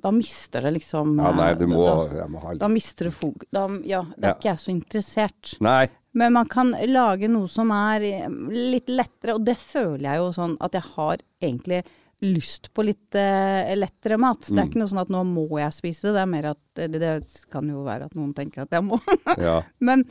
da 0.05 0.11
mister 0.12 0.67
det 0.67 0.75
liksom 0.76 1.14
Ja, 1.17 1.31
nei, 1.32 1.55
du 1.56 1.64
eh, 1.64 1.70
må, 1.73 1.84
da, 2.12 2.26
må 2.28 2.56
da 2.61 2.69
mister 2.69 3.08
det 3.08 3.14
fog... 3.17 3.46
Da, 3.49 3.64
ja, 3.88 4.02
da 4.12 4.19
er 4.20 4.28
Ja. 4.28 4.34
ikke 4.37 4.50
jeg 4.50 4.61
så 4.61 4.73
interessert. 4.75 5.55
Nei. 5.64 5.87
Men 6.17 6.32
man 6.37 6.49
kan 6.52 6.75
lage 6.88 7.28
noe 7.33 7.49
som 7.49 7.73
er 7.73 8.04
eh, 8.04 8.28
litt 8.52 8.92
lettere, 8.92 9.38
og 9.38 9.47
det 9.49 9.56
føler 9.61 10.04
jeg 10.11 10.21
jo 10.21 10.28
sånn 10.37 10.59
at 10.61 10.76
jeg 10.76 10.85
har 10.99 11.25
egentlig 11.40 11.80
lyst 12.25 12.71
på 12.73 12.85
litt 12.87 13.16
uh, 13.18 13.73
lettere 13.76 14.16
mat. 14.21 14.47
Det 14.49 14.56
er 14.56 14.71
ikke 14.71 14.80
noe 14.80 14.88
sånn 14.88 15.02
at 15.02 15.11
nå 15.12 15.21
må 15.28 15.59
jeg 15.61 15.75
spise 15.76 16.06
det, 16.06 16.14
det 16.16 16.23
er 16.23 16.30
mer 16.30 16.47
at 16.54 16.80
Eller 16.87 17.02
det 17.02 17.42
kan 17.52 17.68
jo 17.68 17.83
være 17.85 18.09
at 18.09 18.14
noen 18.16 18.30
tenker 18.37 18.64
at 18.64 18.73
jeg 18.73 18.87
må. 18.87 19.00
Ja. 19.37 19.59
Men 19.85 20.06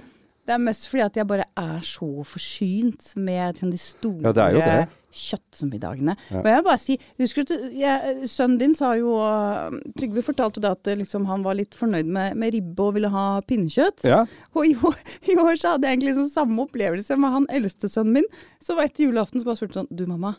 det 0.45 0.53
er 0.53 0.61
mest 0.61 0.85
fordi 0.85 1.01
at 1.07 1.17
jeg 1.17 1.25
bare 1.29 1.47
er 1.57 1.79
så 1.85 2.09
forsynt 2.29 3.07
med 3.17 3.57
sånn 3.57 3.73
de 3.73 3.81
store 3.81 4.21
Ja, 4.27 4.35
det 4.37 4.43
er 4.45 4.53
jo 4.53 4.61
det. 4.61 5.01
Kjøttmiddagene. 5.15 6.15
Og 6.31 6.49
jeg 6.49 6.57
vil 6.59 6.65
bare 6.67 6.81
si, 6.81 6.97
husker 7.21 7.47
du, 7.47 7.53
jeg, 7.75 8.29
sønnen 8.31 8.59
din 8.61 8.75
sa 8.77 8.93
jo 8.99 9.15
uh, 9.19 9.75
Trygve 9.97 10.23
fortalte 10.25 10.63
det 10.63 10.73
at 10.75 10.91
uh, 10.91 10.97
liksom, 10.99 11.27
han 11.29 11.45
var 11.45 11.57
litt 11.59 11.77
fornøyd 11.77 12.09
med, 12.09 12.39
med 12.39 12.55
ribbe 12.55 12.87
og 12.89 12.97
ville 12.97 13.11
ha 13.13 13.27
pinnekjøtt. 13.47 14.05
Ja. 14.07 14.23
Og 14.55 14.71
i 14.71 14.75
år, 14.75 14.97
i 15.31 15.37
år 15.39 15.53
så 15.61 15.75
hadde 15.75 15.87
jeg 15.87 15.97
egentlig 15.97 16.13
liksom 16.13 16.31
samme 16.33 16.67
opplevelse 16.67 17.19
med 17.21 17.37
han 17.39 17.47
eldste 17.53 17.91
sønnen 17.91 18.19
min. 18.19 18.33
Så 18.63 18.77
var 18.77 18.89
etter 18.89 19.07
julaften 19.07 19.41
så 19.41 19.49
bare 19.49 19.61
spurte 19.61 19.81
sånn 19.81 19.93
Du 19.95 20.05
mamma, 20.09 20.35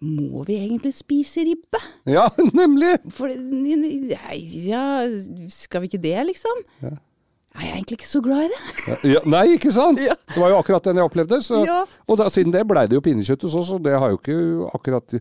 må 0.00 0.46
vi 0.48 0.56
egentlig 0.56 0.94
spise 0.96 1.44
ribbe? 1.44 1.80
ja, 2.08 2.24
nemlig! 2.56 2.96
For 3.12 3.28
ja, 3.28 4.84
skal 5.52 5.84
vi 5.84 5.90
ikke 5.90 6.04
det, 6.06 6.16
liksom? 6.30 6.64
Jeg 7.58 7.66
er 7.66 7.74
egentlig 7.74 7.96
ikke 7.98 8.06
så 8.08 8.20
glad 8.22 8.44
i 8.46 8.48
det. 8.52 8.96
Ja, 9.10 9.20
nei, 9.26 9.44
ikke 9.56 9.72
sant? 9.74 9.98
Ja. 9.98 10.14
Det 10.30 10.38
var 10.38 10.52
jo 10.52 10.58
akkurat 10.62 10.84
den 10.86 11.00
jeg 11.00 11.08
opplevde. 11.10 11.40
Så, 11.42 11.64
Ja. 11.66 11.80
Og 12.06 12.18
da, 12.20 12.28
siden 12.30 12.52
det 12.54 12.62
blei 12.70 12.86
det 12.86 12.94
jo 12.94 13.02
pinnekjøtt 13.04 13.42
hos 13.48 13.56
oss, 13.58 13.72
og 13.74 13.82
det 13.84 13.96
har 13.98 14.12
jo 14.14 14.20
ikke 14.20 14.36
akkurat 14.74 15.16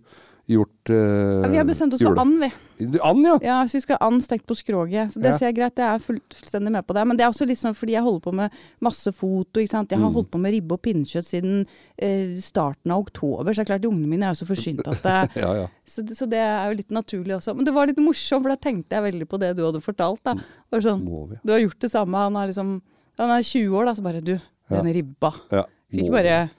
gjort 0.50 0.90
uh, 0.90 1.44
Ja, 1.44 1.48
vi 1.54 1.58
har 1.62 1.66
bestemt 1.70 1.94
oss 1.94 2.02
for 2.02 2.18
and, 2.20 2.40
vi. 2.42 2.50
And, 2.82 3.26
ja. 3.26 3.36
Ja, 3.44 3.58
så 3.70 3.78
vi 3.78 3.82
skal 3.84 3.98
and 4.02 4.24
stekt 4.24 4.46
på 4.50 4.56
skroget. 4.58 5.12
Så 5.14 5.20
det 5.22 5.30
Ja. 5.34 5.38
ser 5.38 5.46
jeg 5.52 5.56
greit, 5.60 5.76
jeg 5.78 5.86
er 5.96 6.00
full, 6.02 6.20
fullstendig 6.34 6.72
med 6.74 6.86
på 6.88 6.94
det. 6.96 7.04
Men 7.08 7.18
det 7.18 7.24
er 7.26 7.30
også 7.30 7.46
litt 7.46 7.60
sånn 7.60 7.76
fordi 7.76 7.94
jeg 7.94 8.02
holder 8.06 8.24
på 8.26 8.34
med 8.34 8.52
masse 8.82 9.12
foto, 9.14 9.60
ikke 9.62 9.70
sant. 9.70 9.90
Jeg 9.92 10.00
Mm. 10.00 10.06
har 10.06 10.12
holdt 10.18 10.32
på 10.32 10.40
med 10.40 10.54
ribbe 10.54 10.74
og 10.74 10.82
pinnekjøtt 10.82 11.28
siden 11.28 11.66
uh, 12.02 12.38
starten 12.40 12.92
av 12.92 13.00
oktober, 13.06 13.52
så 13.54 13.62
det 13.62 13.70
er 13.70 13.72
klart 13.78 13.86
ungene 13.92 14.08
mine 14.08 14.24
er 14.26 14.34
jo 14.34 14.42
så 14.46 14.50
forsynt 14.50 14.88
at 14.88 15.02
det, 15.04 15.36
Ja, 15.44 15.54
ja. 15.54 15.68
så, 15.86 16.02
så 16.08 16.28
det 16.30 16.40
er 16.40 16.70
jo 16.72 16.78
litt 16.78 16.90
naturlig 16.92 17.36
også. 17.38 17.56
Men 17.56 17.66
det 17.66 17.74
var 17.74 17.86
litt 17.88 17.98
morsomt, 18.02 18.44
for 18.44 18.50
da 18.50 18.56
tenkte 18.58 18.96
jeg 18.96 19.04
veldig 19.14 19.28
på 19.30 19.40
det 19.40 19.56
du 19.56 19.66
hadde 19.66 19.82
fortalt, 19.82 20.24
da. 20.24 20.36
Var 20.72 20.82
sånn, 20.82 21.04
Må 21.06 21.28
vi. 21.30 21.36
du 21.46 21.52
har 21.54 21.60
gjort 21.60 21.80
det 21.80 21.92
samme, 21.92 22.16
han 22.18 22.36
er 22.36 22.48
liksom 22.54 22.82
Han 23.20 23.30
er 23.36 23.42
20 23.44 23.76
år, 23.76 23.86
da, 23.86 23.94
så 23.94 24.02
bare 24.02 24.22
du, 24.24 24.40
denne 24.72 24.94
ribba. 24.96 25.34
ja. 25.52 25.66
Fikk 25.92 26.12
bare 26.14 26.50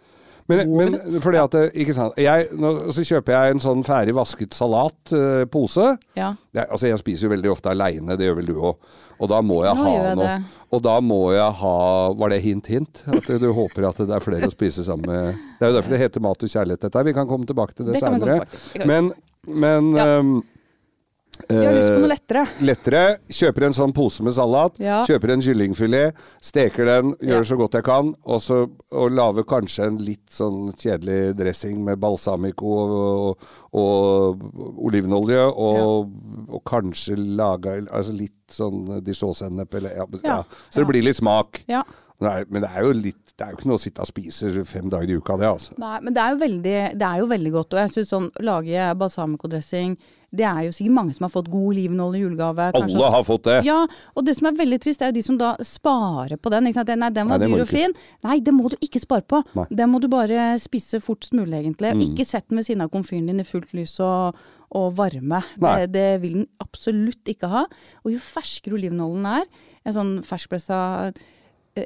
Men, 0.51 0.73
men 0.77 1.21
fordi 1.23 1.39
at 1.41 1.55
Ikke 1.79 1.95
sant. 1.97 2.19
Jeg, 2.21 2.49
nå, 2.59 2.73
så 2.95 3.05
kjøper 3.07 3.37
jeg 3.37 3.55
en 3.57 3.63
sånn 3.63 3.85
ferdig 3.87 4.15
vasket 4.19 4.57
salat-pose. 4.57 5.87
Ja. 6.19 6.33
altså, 6.67 6.89
jeg 6.91 6.99
spiser 7.01 7.29
jo 7.29 7.33
veldig 7.35 7.53
ofte 7.53 7.71
aleine, 7.73 8.17
det 8.19 8.27
gjør 8.29 8.39
vel 8.41 8.51
du 8.51 8.59
òg. 8.59 8.91
Og 9.21 9.29
da 9.29 9.41
må 9.45 9.59
jeg 9.67 9.77
Nå 9.77 9.85
ha 9.85 9.91
jeg 9.97 10.17
noe. 10.17 10.27
det. 10.27 10.63
Og 10.73 10.83
da 10.87 10.95
må 11.05 11.19
jeg 11.35 11.57
ha 11.61 11.73
Var 12.17 12.31
det 12.33 12.39
hint, 12.41 12.71
hint? 12.73 13.03
At 13.13 13.27
du 13.43 13.51
håper 13.53 13.85
at 13.91 13.99
det 14.01 14.15
er 14.17 14.23
flere 14.25 14.49
å 14.49 14.55
spise 14.55 14.85
sammen 14.87 15.11
med 15.11 15.35
Det 15.59 15.67
er 15.67 15.73
jo 15.75 15.77
derfor 15.77 15.93
det 15.93 15.99
heter 16.01 16.25
mat 16.25 16.47
og 16.47 16.49
kjærlighet, 16.55 16.81
dette 16.87 16.97
her. 17.03 17.05
Vi 17.11 17.13
kan 17.19 17.29
komme 17.29 17.45
tilbake 17.51 17.77
til 17.77 17.91
det, 17.91 17.99
Det 17.99 18.01
seinere. 18.01 18.39
Men, 18.89 19.13
men 19.45 19.93
Ja. 19.99 20.07
ehm, 20.21 20.33
Jeg 21.49 21.65
har 21.67 21.75
lyst 21.77 21.89
på 21.89 21.95
eh, 21.95 22.01
noe 22.03 22.11
lettere. 22.11 22.43
lettere. 22.61 23.03
Kjøper 23.31 23.67
en 23.69 23.77
sånn 23.77 23.95
pose 23.97 24.23
med 24.27 24.35
salat. 24.37 24.77
Ja. 24.83 25.01
Kjøper 25.09 25.33
en 25.35 25.41
kyllingfilet. 25.45 26.19
Steker 26.43 26.85
den, 26.91 27.15
gjør 27.23 27.41
Ja. 27.41 27.47
så 27.49 27.57
godt 27.61 27.79
jeg 27.79 27.85
kan. 27.87 28.13
Og 28.25 28.41
så 28.45 28.61
og 28.91 29.11
lager 29.15 29.45
kanskje 29.47 29.87
en 29.87 29.99
litt 30.03 30.27
sånn 30.35 30.73
kjedelig 30.75 31.37
dressing 31.39 31.81
med 31.85 32.01
balsamico 32.03 32.67
og, 32.67 33.49
og, 33.73 34.45
og 34.51 34.85
olivenolje. 34.91 35.47
Og, 35.55 36.13
og 36.51 36.63
kanskje 36.69 37.17
laga 37.17 37.79
altså 37.91 38.13
litt 38.17 38.37
sånn 38.51 39.01
dijon-sennep 39.07 39.75
eller 39.79 39.97
ja, 39.97 40.07
ja. 40.23 40.23
Ja. 40.27 40.39
Så 40.71 40.83
det 40.83 40.89
blir 40.91 41.05
litt 41.07 41.17
smak. 41.21 41.63
Ja. 42.21 42.45
Men 42.49 42.63
det 42.63 42.69
er, 42.71 42.83
jo 42.85 42.93
litt 42.93 43.33
Det 43.37 43.47
er 43.47 43.51
jo 43.55 43.57
ikke 43.57 43.69
noe 43.71 43.79
å 43.79 43.81
sitte 43.81 44.03
og 44.05 44.09
spise 44.11 44.65
fem 44.69 44.89
dager 44.93 45.09
i 45.09 45.17
uka, 45.17 45.37
det, 45.41 45.47
altså. 45.49 45.73
Nei, 45.81 45.99
men 46.05 46.13
det 46.15 46.21
er 46.23 46.35
jo 46.35 46.41
veldig, 46.43 46.79
det 47.01 47.07
er 47.09 47.19
jo 47.23 47.29
veldig 47.31 47.53
godt. 47.55 47.73
Og 47.73 47.81
jeg 47.81 47.93
syns 47.95 48.11
sånn 48.13 48.27
lage 48.45 48.89
balsamico-dressing 49.01 49.95
Det 50.31 50.45
er 50.47 50.61
jo 50.69 50.75
sikkert 50.77 50.95
mange 50.95 51.15
som 51.17 51.25
har 51.27 51.33
fått 51.33 51.49
god 51.51 51.71
olivenolje 51.73 52.21
i 52.21 52.23
julegave. 52.23 52.67
kanskje- 52.77 52.99
Alle 53.01 53.11
har 53.11 53.25
fått 53.27 53.43
det. 53.49 53.57
Ja, 53.67 53.79
og 54.15 54.25
det 54.25 54.37
som 54.37 54.47
er 54.47 54.53
veldig 54.61 54.79
trist, 54.85 55.03
er 55.03 55.11
jo 55.11 55.17
de 55.17 55.23
som 55.27 55.39
da 55.41 55.57
sparer 55.67 56.37
på 56.39 56.51
den. 56.53 56.69
Ikke 56.69 56.75
sant? 56.85 56.93
Nei, 57.01 57.09
den 57.11 57.29
var 57.29 57.39
Nei, 57.41 57.49
dyr 57.49 57.63
og 57.65 57.67
fin. 57.69 57.93
Nei, 58.23 58.39
det 58.39 58.55
må 58.55 58.71
du 58.71 58.77
ikke 58.77 59.01
spare 59.03 59.23
på. 59.27 59.41
Nei. 59.57 59.65
Mm. 59.65 59.77
Den 59.81 59.91
må 59.91 60.01
du 60.01 60.07
bare 60.07 60.55
spise 60.63 61.01
fortest 61.03 61.33
mulig, 61.35 61.65
egentlig. 61.65 61.97
Ikke 62.07 62.25
sett 62.29 62.47
den 62.49 62.59
ved 62.61 62.67
siden 62.69 62.83
av 62.83 62.91
komfyren 62.91 63.27
din 63.27 63.41
i 63.41 63.49
fullt 63.49 63.73
lys 63.75 63.97
og, 63.99 64.37
og 64.71 64.95
varme. 64.95 65.43
Nei. 65.59 65.75
Det, 65.87 65.93
det 65.97 66.07
vil 66.23 66.33
den 66.43 66.47
absolutt 66.63 67.25
ikke 67.27 67.51
ha. 67.51 67.65
Og 68.05 68.13
jo 68.13 68.19
ferskere 68.23 68.79
olivenoljen 68.79 69.27
er, 69.27 69.51
en 69.85 69.95
sånn 69.99 70.15
ferskpressa 70.23 71.13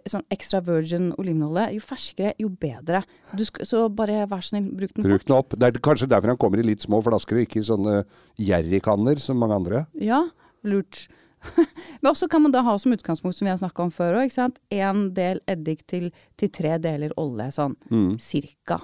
Sånn 0.09 0.25
extra 0.33 0.61
virgin 0.65 1.11
olivenolje. 1.21 1.75
Jo 1.77 1.83
ferskere, 1.85 2.33
jo 2.41 2.49
bedre. 2.49 3.03
Du 3.37 3.45
sk 3.45 3.61
så 3.69 3.85
bare 3.93 4.23
vær 4.31 4.41
så 4.41 4.55
snill, 4.55 4.71
bruk 4.73 4.95
den 4.97 5.05
Bruk 5.05 5.27
den 5.29 5.37
opp. 5.37 5.53
Det 5.59 5.69
er 5.69 5.81
kanskje 5.85 6.09
derfor 6.09 6.33
han 6.33 6.41
kommer 6.41 6.59
i 6.63 6.65
litt 6.65 6.81
små 6.81 7.03
flasker, 7.05 7.37
og 7.37 7.45
ikke 7.45 7.61
i 7.61 7.67
sånne 7.69 7.99
jerrykanner 8.41 9.21
som 9.21 9.39
mange 9.39 9.55
andre. 9.61 9.85
Ja, 10.01 10.23
lurt. 10.65 11.07
Men 12.01 12.09
også 12.15 12.29
kan 12.33 12.41
man 12.41 12.53
da 12.55 12.63
ha 12.65 12.79
som 12.81 12.95
utgangspunkt, 12.97 13.37
som 13.37 13.45
vi 13.45 13.51
har 13.53 13.59
snakka 13.61 13.85
om 13.85 13.91
før 13.93 14.17
òg, 14.23 14.33
én 14.73 15.03
del 15.13 15.43
eddik 15.51 15.83
til, 15.87 16.09
til 16.41 16.49
tre 16.49 16.79
deler 16.81 17.13
olje, 17.21 17.51
sånn 17.53 17.77
Mm. 17.91 18.17
cirka. 18.19 18.81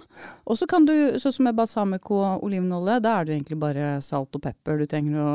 Og 0.47 0.59
så 0.61 0.69
kan 0.69 0.85
du, 0.85 0.92
sånn 1.16 1.33
som 1.33 1.45
med 1.49 1.57
balsamico 1.57 2.21
og 2.21 2.45
olivenolje, 2.45 3.00
da 3.00 3.21
er 3.21 3.25
det 3.25 3.38
egentlig 3.38 3.59
bare 3.59 4.02
salt 4.04 4.37
og 4.37 4.42
pepper 4.45 4.78
du 4.78 4.87
trenger 4.87 5.16
å 5.16 5.33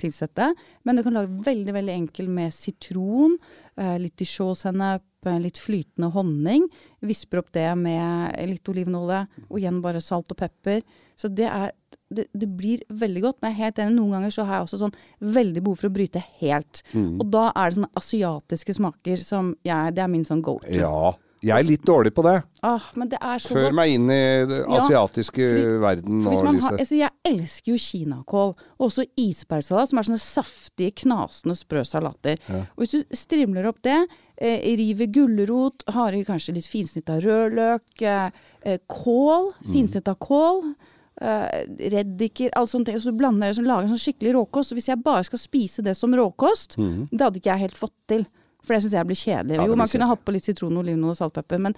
tilsette. 0.00 0.50
Men 0.84 0.96
du 0.96 1.04
kan 1.04 1.16
lage 1.16 1.44
veldig, 1.46 1.74
veldig 1.76 1.94
enkel 1.94 2.28
med 2.32 2.54
sitron, 2.54 3.36
eh, 3.76 3.96
litt 4.02 4.16
dijon-sennep, 4.20 5.04
eh, 5.26 5.38
litt 5.40 5.60
flytende 5.60 6.10
honning. 6.14 6.68
Visper 7.00 7.42
opp 7.42 7.52
det 7.52 7.68
med 7.78 8.36
litt 8.48 8.68
olivenolje, 8.68 9.26
og 9.48 9.58
igjen 9.58 9.82
bare 9.84 10.02
salt 10.04 10.30
og 10.32 10.40
pepper. 10.40 10.82
Så 11.16 11.32
det 11.32 11.48
er 11.50 11.72
det, 12.14 12.26
det 12.32 12.46
blir 12.56 12.82
veldig 12.88 13.22
godt, 13.24 13.40
men 13.40 13.50
jeg 13.50 13.58
er 13.58 13.64
helt 13.64 13.78
enig. 13.82 13.96
Noen 13.96 14.16
ganger 14.16 14.34
så 14.34 14.44
har 14.46 14.58
jeg 14.58 14.66
også 14.68 14.80
sånn 14.84 14.96
veldig 15.34 15.62
behov 15.64 15.80
for 15.80 15.90
å 15.90 15.94
bryte 15.94 16.22
helt. 16.40 16.82
Mm. 16.92 17.16
Og 17.18 17.26
da 17.32 17.48
er 17.50 17.70
det 17.70 17.78
sånne 17.78 18.00
asiatiske 18.00 18.76
smaker 18.78 19.24
som 19.24 19.54
jeg 19.66 19.94
Det 19.94 20.02
er 20.04 20.10
min 20.12 20.26
sånn 20.26 20.42
go 20.44 20.58
to. 20.62 20.72
Ja. 20.74 21.14
Jeg 21.44 21.52
er 21.60 21.66
litt 21.68 21.82
dårlig 21.84 22.14
på 22.16 22.22
det. 22.24 22.38
Ah, 22.64 22.80
men 22.96 23.10
det 23.12 23.18
er 23.20 23.38
så 23.44 23.52
Før 23.52 23.66
godt. 23.66 23.74
meg 23.76 23.90
inn 23.92 24.06
i 24.08 24.20
den 24.48 24.62
Ja, 24.70 24.78
asiatiske 24.80 25.44
fordi- 25.44 25.80
verden 25.82 26.22
For 26.24 26.30
nå, 26.32 26.44
man 26.44 26.54
Lise. 26.56 26.70
har, 26.70 26.78
altså 26.78 26.96
jeg 26.96 27.10
elsker 27.24 27.72
jo 27.72 27.76
kinakål, 27.76 28.54
og 28.80 28.86
også 28.88 29.04
isbærsalat, 29.20 29.88
som 29.90 29.98
er 29.98 30.02
sånne 30.08 30.22
saftige, 30.24 30.94
knasende, 31.02 31.54
sprø 31.58 31.84
salater. 31.84 32.38
Og 32.48 32.78
hvis 32.86 32.90
du 32.96 33.04
strimler 33.12 33.66
opp 33.68 33.82
det, 33.82 34.08
eh, 34.38 34.76
river 34.76 35.06
gulrot, 35.12 35.82
har 35.92 36.12
i 36.14 36.24
kanskje 36.24 36.54
litt 36.54 36.64
finsnitt 36.64 37.10
av 37.10 37.20
rødløk, 37.22 38.00
eh, 38.02 38.30
eh, 38.64 38.78
kål, 38.88 39.52
Mm. 39.66 39.72
finsnitt 39.74 40.08
av 40.08 40.18
kål, 40.18 40.74
eh, 41.20 41.66
reddiker, 41.90 42.50
alt 42.56 42.70
sånt, 42.70 42.88
og 42.88 43.00
så 43.02 43.12
blander 43.16 43.48
det, 43.52 43.56
så 43.58 43.66
lager 43.66 43.84
en 43.88 43.96
sånn 43.98 44.14
skikkelig 44.14 44.32
råkost. 44.34 44.72
Så 44.72 44.74
hvis 44.78 44.86
jeg 44.88 45.02
bare 45.04 45.24
skal 45.24 45.38
spise 45.38 45.82
det 45.84 45.96
som 45.96 46.10
råkost, 46.12 46.76
det 47.10 47.20
hadde 47.20 47.36
ikke 47.40 47.52
jeg 47.52 47.58
helt 47.58 47.74
fått 47.76 47.92
til. 48.08 48.26
For 48.64 48.74
det 48.74 48.82
syns 48.84 48.96
jeg 48.96 49.06
blir 49.10 49.20
kjedelig. 49.20 49.58
Ja, 49.60 49.66
jo, 49.68 49.76
man 49.76 49.90
kunne 49.92 50.08
hatt 50.08 50.24
på 50.24 50.32
litt 50.34 50.46
sitron, 50.48 50.76
oliven 50.80 51.04
og 51.04 51.16
saltpepper, 51.18 51.60
men 51.68 51.76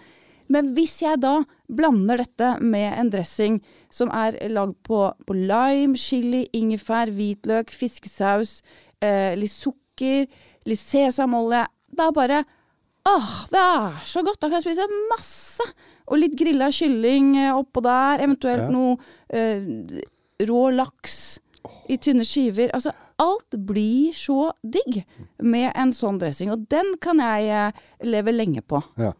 men 0.48 0.68
hvis 0.76 1.00
jeg 1.02 1.18
da 1.18 1.40
blander 1.66 2.20
dette 2.22 2.52
med 2.62 2.92
en 3.00 3.08
dressing 3.10 3.56
som 3.90 4.12
er 4.14 4.36
lagd 4.54 4.76
på, 4.86 5.00
på 5.26 5.34
lime, 5.34 5.98
chili, 5.98 6.44
ingefær, 6.54 7.10
hvitløk, 7.10 7.72
fiskesaus, 7.74 8.60
eh, 9.02 9.34
litt 9.34 9.50
sukker, 9.50 10.28
litt 10.70 10.78
sesamolje 10.78 11.64
Da 11.90 12.12
bare 12.14 12.44
Åh, 13.06 13.32
det 13.50 13.58
er 13.58 13.98
så 14.06 14.22
godt! 14.22 14.38
Da 14.38 14.46
kan 14.48 14.60
jeg 14.60 14.68
spise 14.68 14.86
masse! 15.10 15.66
Og 16.06 16.18
litt 16.22 16.38
grilla 16.38 16.70
kylling 16.74 17.36
eh, 17.38 17.50
oppå 17.54 17.82
der. 17.82 18.22
Eventuelt 18.22 18.64
Ja. 18.66 18.70
noe 18.70 18.96
eh, 19.34 19.66
rå 20.46 20.62
laks 20.78 21.40
i 21.88 21.98
tynne 22.02 22.24
skiver. 22.26 22.72
Altså, 22.76 22.92
alt 23.22 23.56
blir 23.68 24.16
så 24.16 24.50
digg 24.62 25.02
med 25.42 25.70
en 25.74 25.92
sånn 25.94 26.20
dressing. 26.20 26.50
Og 26.54 26.66
den 26.72 26.94
kan 27.02 27.20
jeg 27.22 27.48
eh, 27.52 27.86
leve 28.06 28.34
lenge 28.34 28.64
på. 28.66 28.82
Ja. 29.00 29.12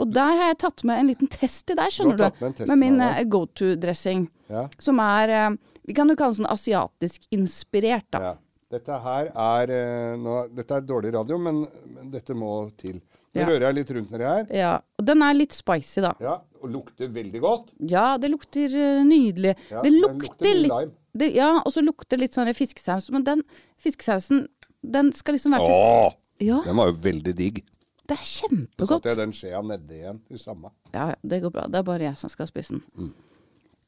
Og 0.00 0.08
der 0.08 0.38
har 0.38 0.52
jeg 0.52 0.60
tatt 0.62 0.84
med 0.88 1.02
en 1.02 1.10
liten 1.12 1.28
test 1.30 1.66
til 1.68 1.76
deg, 1.76 1.92
skjønner 1.92 2.16
Du 2.16 2.24
med 2.40 2.62
Med 2.70 2.80
min 2.80 2.96
til 2.96 3.08
eh, 3.10 3.26
go 3.28 3.44
to-dressing. 3.46 4.26
Ja. 4.52 4.66
Som 4.80 5.02
er 5.04 5.34
eh, 5.36 5.50
Vi 5.86 5.96
kan 5.96 6.08
jo 6.08 6.16
kalle 6.16 6.34
den 6.34 6.44
sånn 6.44 6.52
asiatisk 6.52 7.28
inspirert, 7.34 8.08
da. 8.14 8.32
Ja. 8.32 8.38
Dette 8.72 8.96
her 9.04 9.26
er 9.36 9.70
nå, 10.16 10.46
Dette 10.56 10.78
er 10.78 10.84
dårlig 10.88 11.10
radio, 11.12 11.36
men, 11.36 11.58
men 11.92 12.08
dette 12.14 12.32
må 12.32 12.70
til. 12.80 13.02
Nå 13.34 13.40
Ja. 13.40 13.46
rører 13.48 13.60
jeg 13.68 13.74
litt 13.74 13.90
rundt 13.96 14.10
nedi 14.12 14.24
her. 14.28 14.46
Ja. 14.52 14.72
Og 14.98 15.04
den 15.06 15.22
er 15.22 15.32
litt 15.34 15.52
spicy, 15.56 16.00
da. 16.04 16.12
Ja, 16.20 16.34
Og 16.62 16.70
lukter 16.70 17.08
veldig 17.08 17.40
godt. 17.40 17.70
Ja, 17.80 18.16
det 18.18 18.30
lukter 18.30 18.66
eh, 18.76 19.02
nydelig. 19.04 19.56
Ja, 19.70 19.80
det 19.82 19.92
lukter, 19.92 20.28
lukter 20.28 20.54
litt 20.62 20.92
det, 21.16 21.34
Ja, 21.34 21.62
og 21.64 21.72
så 21.72 21.82
lukter 21.82 22.18
litt 22.20 22.32
sånn 22.32 22.52
fiskesaus. 22.54 23.10
Men 23.10 23.24
den 23.24 23.42
fiskesausen, 23.80 24.46
den 24.84 25.12
skal 25.12 25.34
liksom 25.34 25.52
være 25.56 25.66
til 25.66 25.74
Åh, 25.74 26.12
Ja, 26.40 26.60
den 26.64 26.76
var 26.76 26.86
jo 26.92 26.92
veldig 27.00 27.34
digg. 27.36 27.62
det 28.06 28.18
er 28.18 28.22
kjempegodt. 28.22 28.88
Så 28.88 29.00
satte 29.00 29.08
jeg 29.08 29.16
den 29.16 29.32
skjea 29.32 29.62
nedi 29.62 29.94
igjen. 30.02 30.20
Det 30.28 30.40
samme. 30.40 30.70
Ja, 30.92 31.14
det 31.24 31.42
går 31.42 31.50
bra. 31.52 31.66
Det 31.66 31.76
er 31.80 31.82
bare 31.82 32.00
jeg 32.10 32.16
som 32.18 32.28
skal 32.28 32.46
spise 32.46 32.76
den. 32.76 33.12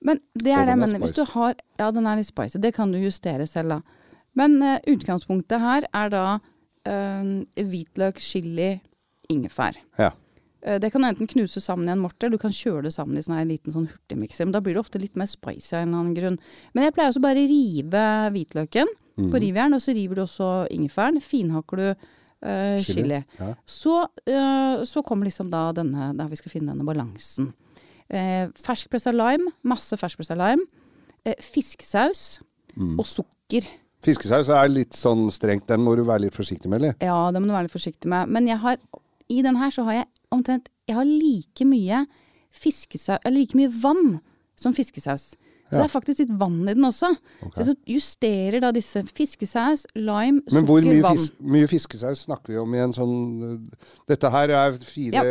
Men 0.01 0.21
det 0.35 0.53
Og 0.53 0.59
er 0.59 0.65
det 0.65 0.69
jeg 0.69 0.69
er 0.69 0.77
mener. 0.77 0.99
Hvis 1.01 1.15
du 1.17 1.25
har 1.25 1.55
Ja, 1.79 1.91
den 1.91 2.07
er 2.07 2.17
litt 2.17 2.27
spicy. 2.27 2.59
Det 2.59 2.75
kan 2.75 2.91
du 2.93 2.99
justere 2.99 3.47
selv, 3.47 3.69
da. 3.69 3.81
Men 4.35 4.63
uh, 4.63 4.79
utgangspunktet 4.87 5.61
her 5.61 5.87
er 5.95 6.09
da 6.11 6.25
uh, 6.89 7.45
hvitløk, 7.57 8.19
chili, 8.19 8.81
ingefær. 9.33 9.79
Ja. 9.99 10.11
Eh, 10.65 10.79
det 10.81 10.91
kan 10.95 11.05
enten 11.05 11.29
knuse 11.31 11.61
sammen 11.61 11.89
i 11.89 11.93
en 11.93 12.03
morter, 12.03 12.31
du 12.33 12.39
kan 12.41 12.55
kjøre 12.55 12.87
det 12.89 12.95
sammen 12.97 13.19
i 13.19 13.23
en 13.25 13.37
her 13.37 13.49
liten 13.49 13.75
sånn 13.75 13.89
hurtigmikser. 13.91 14.47
Men 14.47 14.57
da 14.57 14.63
blir 14.65 14.77
det 14.77 14.85
ofte 14.85 15.01
litt 15.03 15.17
mer 15.17 15.31
spicy 15.31 15.75
av 15.75 15.83
en 15.83 15.89
eller 15.89 16.03
annen 16.03 16.19
grunn. 16.19 16.39
Men 16.75 16.87
jeg 16.87 16.97
pleier 16.97 17.13
også 17.13 17.25
bare 17.25 17.47
rive 17.51 18.05
hvitløken 18.35 18.93
mm. 19.19 19.31
på 19.33 19.43
rivjern, 19.47 19.77
og 19.77 19.83
så 19.85 19.97
river 19.97 20.21
du 20.21 20.25
også 20.27 20.53
ingefæren. 20.75 21.21
Finhakker 21.21 21.83
du 21.83 21.87
uh, 21.91 22.79
Chili, 22.81 23.03
chili. 23.03 23.21
ja. 23.41 23.51
Så, 23.67 24.01
uh, 24.31 24.85
så 24.89 25.05
kommer 25.07 25.29
liksom 25.29 25.53
da 25.53 25.67
denne, 25.77 26.13
der 26.19 26.33
vi 26.33 26.41
skal 26.41 26.53
finne 26.57 26.73
denne 26.73 26.87
balansen. 26.87 27.53
Uh, 28.13 28.51
ferskpressa 28.61 29.13
lime, 29.15 29.53
masse 29.65 29.97
ferskpressa 30.01 30.37
lime. 30.39 30.67
Uh, 31.25 31.37
fiskesaus 31.41 32.43
Mm. 32.75 32.97
og 32.99 33.07
sukker. 33.07 33.67
Fiskesaus 34.03 34.49
er 34.51 34.67
litt 34.67 34.97
sånn 34.99 35.29
strengt. 35.31 35.69
Den 35.71 35.85
må 35.87 35.95
du 35.95 36.03
være 36.03 36.27
litt 36.27 36.35
forsiktig 36.35 36.67
med, 36.67 36.81
eller? 36.81 36.97
Ja, 36.99 37.31
det 37.31 37.39
må 37.39 37.47
du 37.47 37.55
være 37.55 37.69
litt 37.69 37.77
forsiktig 37.77 38.11
med. 38.11 38.33
Men 38.35 38.49
jeg 38.51 38.59
har, 38.65 38.81
i 39.31 39.43
den 39.43 39.57
her 39.57 39.71
så 39.71 39.85
har 39.85 39.93
jeg 40.03 40.07
omtrent 40.33 40.69
Jeg 40.89 40.97
har 40.99 41.05
like 41.09 41.65
mye 41.65 42.07
like 43.33 43.55
mye 43.57 43.69
vann 43.83 44.21
som 44.57 44.75
fiskesaus. 44.75 45.35
Så 45.71 45.79
Ja. 45.79 45.83
det 45.83 45.85
er 45.91 45.99
faktisk 45.99 46.19
litt 46.21 46.39
vann 46.39 46.69
i 46.69 46.75
den 46.75 46.85
også. 46.85 47.17
Så 47.57 47.65
jeg 47.73 47.97
justerer 47.97 48.61
da 48.61 48.71
disse 48.71 49.03
fiskesaus, 49.09 49.87
lime, 49.97 50.43
Men 50.53 50.65
hvor 50.67 50.79
sukker, 50.81 50.93
mye, 50.93 51.03
vann. 51.03 51.17
fis 51.17 51.33
mye 51.41 51.67
fiskesaus 51.67 52.25
snakker 52.27 52.53
vi 52.53 52.59
om 52.59 52.75
i 52.75 52.79
en 52.79 52.93
sånn 52.93 53.15
uh, 53.43 53.59
Dette 54.07 54.31
her 54.31 54.49
er 54.51 54.73
fire 54.73 55.13
Ja. 55.15 55.23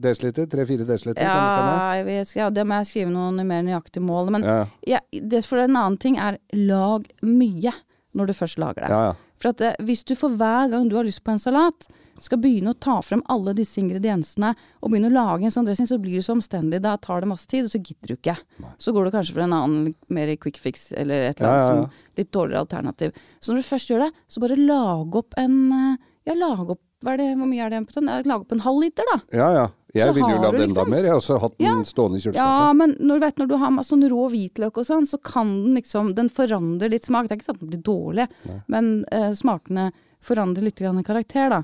desiliter? 0.00 0.46
Tre-fire 0.46 0.86
desiliter? 0.86 1.20
kan 1.26 1.42
det 1.42 1.50
stemme? 1.50 1.96
jeg 1.98 2.06
vet, 2.06 2.36
ja, 2.36 2.50
det 2.50 2.64
må 2.66 2.78
jeg 2.80 2.86
skrive 2.86 3.10
noen 3.12 3.46
mer 3.46 3.62
nøyaktige 3.62 4.00
mål. 4.06 4.30
Men 4.30 4.42
Ja. 4.44 4.66
ja, 4.86 5.00
det, 5.12 5.44
for 5.44 5.58
en 5.58 5.76
annen 5.76 5.98
ting 5.98 6.16
er 6.18 6.38
lag 6.52 7.04
mye 7.22 7.72
når 8.14 8.26
du 8.26 8.32
først 8.32 8.58
lager 8.58 8.86
det. 8.86 8.88
Ja, 8.88 9.04
ja. 9.10 9.14
For 9.40 9.48
at 9.50 9.60
eh, 9.60 9.74
hvis 9.84 10.04
du 10.04 10.14
for 10.14 10.30
hver 10.30 10.70
gang 10.70 10.88
du 10.88 10.94
har 10.96 11.04
lyst 11.04 11.24
på 11.24 11.32
en 11.32 11.38
salat, 11.38 11.88
skal 12.22 12.40
begynne 12.42 12.74
å 12.74 12.78
ta 12.78 13.00
frem 13.02 13.22
alle 13.32 13.54
disse 13.56 13.80
ingrediensene 13.82 14.54
og 14.80 14.90
begynne 14.90 15.10
å 15.10 15.14
lage 15.14 15.48
en 15.48 15.54
sånn 15.54 15.66
dressing, 15.66 15.88
så 15.90 15.98
blir 16.02 16.18
det 16.18 16.26
så 16.26 16.36
omstendig. 16.36 16.82
Da 16.84 16.96
tar 16.96 17.24
det 17.24 17.30
masse 17.30 17.48
tid, 17.50 17.66
og 17.66 17.74
så 17.74 17.80
gidder 17.82 18.12
du 18.12 18.16
ikke. 18.16 18.36
Så 18.78 18.94
går 18.94 19.08
du 19.08 19.14
kanskje 19.16 19.36
for 19.36 19.44
en 19.46 19.56
annen 19.56 19.94
mer 20.08 20.34
quick 20.36 20.58
fix 20.62 20.90
eller 20.92 21.30
et 21.30 21.40
eller 21.40 21.50
annet 21.50 21.62
ja, 21.62 21.76
ja. 21.76 21.84
som 21.84 22.18
litt 22.22 22.32
dårligere 22.32 22.64
alternativ. 22.66 23.22
Så 23.40 23.52
når 23.52 23.62
du 23.62 23.70
først 23.70 23.90
gjør 23.92 24.06
det, 24.06 24.10
så 24.28 24.44
bare 24.44 24.58
lag 24.60 25.22
opp 25.22 25.38
en 25.40 25.62
eh, 25.72 26.02
Ja, 26.24 26.32
lag 26.40 26.70
opp 26.72 26.80
hva 27.04 27.12
er 27.12 27.20
det, 27.20 27.32
Hvor 27.36 27.48
mye 27.50 27.64
er 27.66 27.72
det 27.72 27.80
på 27.84 27.98
den? 27.98 28.08
Lag 28.24 28.44
opp 28.44 28.52
en 28.54 28.64
halv 28.64 28.80
liter, 28.80 29.04
da. 29.12 29.18
Ja, 29.36 29.48
ja. 29.52 29.64
Jeg 29.94 30.08
så 30.08 30.14
vil 30.16 30.24
jo 30.24 30.38
lage 30.42 30.56
du 30.56 30.62
enda 30.64 30.66
liksom- 30.66 30.90
mer. 30.90 31.04
Jeg 31.04 31.12
har 31.12 31.20
også 31.20 31.38
hatt 31.38 31.58
den 31.58 31.66
Ja. 31.66 31.82
stående 31.84 32.16
i 32.18 32.32
Ja, 32.34 32.72
men 32.72 32.96
når 32.98 33.14
du 33.14 33.20
vet 33.20 33.36
når 33.36 33.48
du 33.48 33.56
har 33.56 33.70
sånn 33.84 34.08
rå 34.10 34.30
hvitløk 34.30 34.78
og 34.78 34.86
sånn, 34.86 35.06
så 35.06 35.22
kan 35.22 35.64
den 35.64 35.74
liksom 35.76 36.14
Den 36.14 36.28
forandrer 36.28 36.90
litt 36.90 37.04
smak. 37.04 37.28
Det 37.28 37.32
er 37.32 37.36
ikke 37.36 37.44
sant 37.44 37.62
at 37.62 37.68
den 37.68 37.70
blir 37.70 37.82
dårlig, 37.82 38.28
men 38.66 39.04
uh, 39.12 39.30
smakene 39.32 39.92
forandrer 40.20 40.62
litt 40.64 40.76
grann 40.76 41.02
karakter, 41.04 41.50
da. 41.50 41.62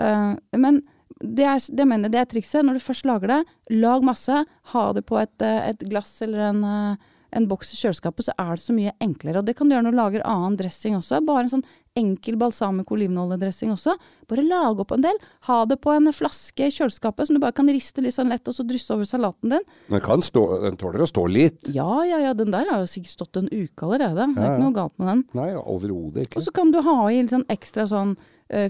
Eh, 0.00 0.34
men 0.58 0.82
det 1.24 1.46
er, 1.46 1.58
det 1.72 1.86
mener 1.88 2.08
jeg 2.10 2.12
det 2.16 2.22
er 2.24 2.30
trikset. 2.34 2.64
Når 2.66 2.78
du 2.80 2.84
først 2.84 3.06
lager 3.08 3.30
det, 3.36 3.40
lag 3.78 4.04
masse. 4.04 4.44
Ha 4.74 4.86
det 4.96 5.06
på 5.08 5.20
et, 5.22 5.34
eh, 5.42 5.70
et 5.70 5.84
glass 5.88 6.16
eller 6.26 6.50
en, 6.50 6.64
eh, 6.64 7.10
en 7.34 7.46
boks 7.50 7.72
i 7.74 7.76
kjøleskapet, 7.80 8.28
så 8.28 8.32
er 8.38 8.52
det 8.54 8.62
så 8.62 8.74
mye 8.74 8.92
enklere. 9.02 9.38
Og 9.40 9.46
det 9.48 9.56
kan 9.58 9.66
du 9.68 9.74
gjøre 9.74 9.86
når 9.88 9.94
du 9.94 9.98
lager 9.98 10.22
annen 10.30 10.56
dressing 10.58 10.94
også. 10.94 11.18
Bare 11.26 11.42
en 11.46 11.50
sånn 11.50 11.64
enkel 11.98 12.36
balsamico 12.38 12.94
olivenoljedressing 12.94 13.70
også. 13.74 13.94
Bare 14.30 14.42
lage 14.46 14.82
opp 14.82 14.92
en 14.94 15.02
del. 15.02 15.18
Ha 15.48 15.64
det 15.70 15.80
på 15.82 15.90
en 15.94 16.10
flaske 16.14 16.66
i 16.66 16.70
kjøleskapet 16.74 17.26
som 17.26 17.34
du 17.34 17.40
bare 17.42 17.54
kan 17.54 17.66
riste 17.70 18.02
litt 18.02 18.14
sånn 18.14 18.30
lett, 18.30 18.46
og 18.50 18.54
så 18.54 18.66
drysse 18.66 18.90
over 18.94 19.06
salaten 19.06 19.50
din. 19.54 19.66
Den, 19.90 20.00
kan 20.02 20.22
stå, 20.22 20.44
den 20.62 20.76
tåler 20.78 21.02
å 21.02 21.10
stå 21.10 21.26
litt. 21.30 21.70
Ja, 21.74 22.02
ja, 22.06 22.18
ja, 22.22 22.34
den 22.38 22.50
der 22.54 22.70
har 22.70 22.82
jo 22.84 22.90
sikkert 22.90 23.14
stått 23.16 23.36
en 23.42 23.50
uke 23.50 23.82
allerede. 23.86 24.28
Det 24.34 24.38
er 24.38 24.42
Ja, 24.42 24.46
ja. 24.50 24.54
ikke 24.54 24.64
noe 24.68 24.78
galt 24.78 24.98
med 24.98 25.10
den. 25.10 25.24
Nei, 25.38 25.48
overhodet 25.58 26.36
Og 26.36 26.42
så 26.46 26.52
kan 26.54 26.70
du 26.74 26.80
ha 26.82 26.96
i 27.10 27.18
litt 27.22 27.30
sånn 27.34 27.46
ekstra 27.50 27.86
sånn 27.90 28.16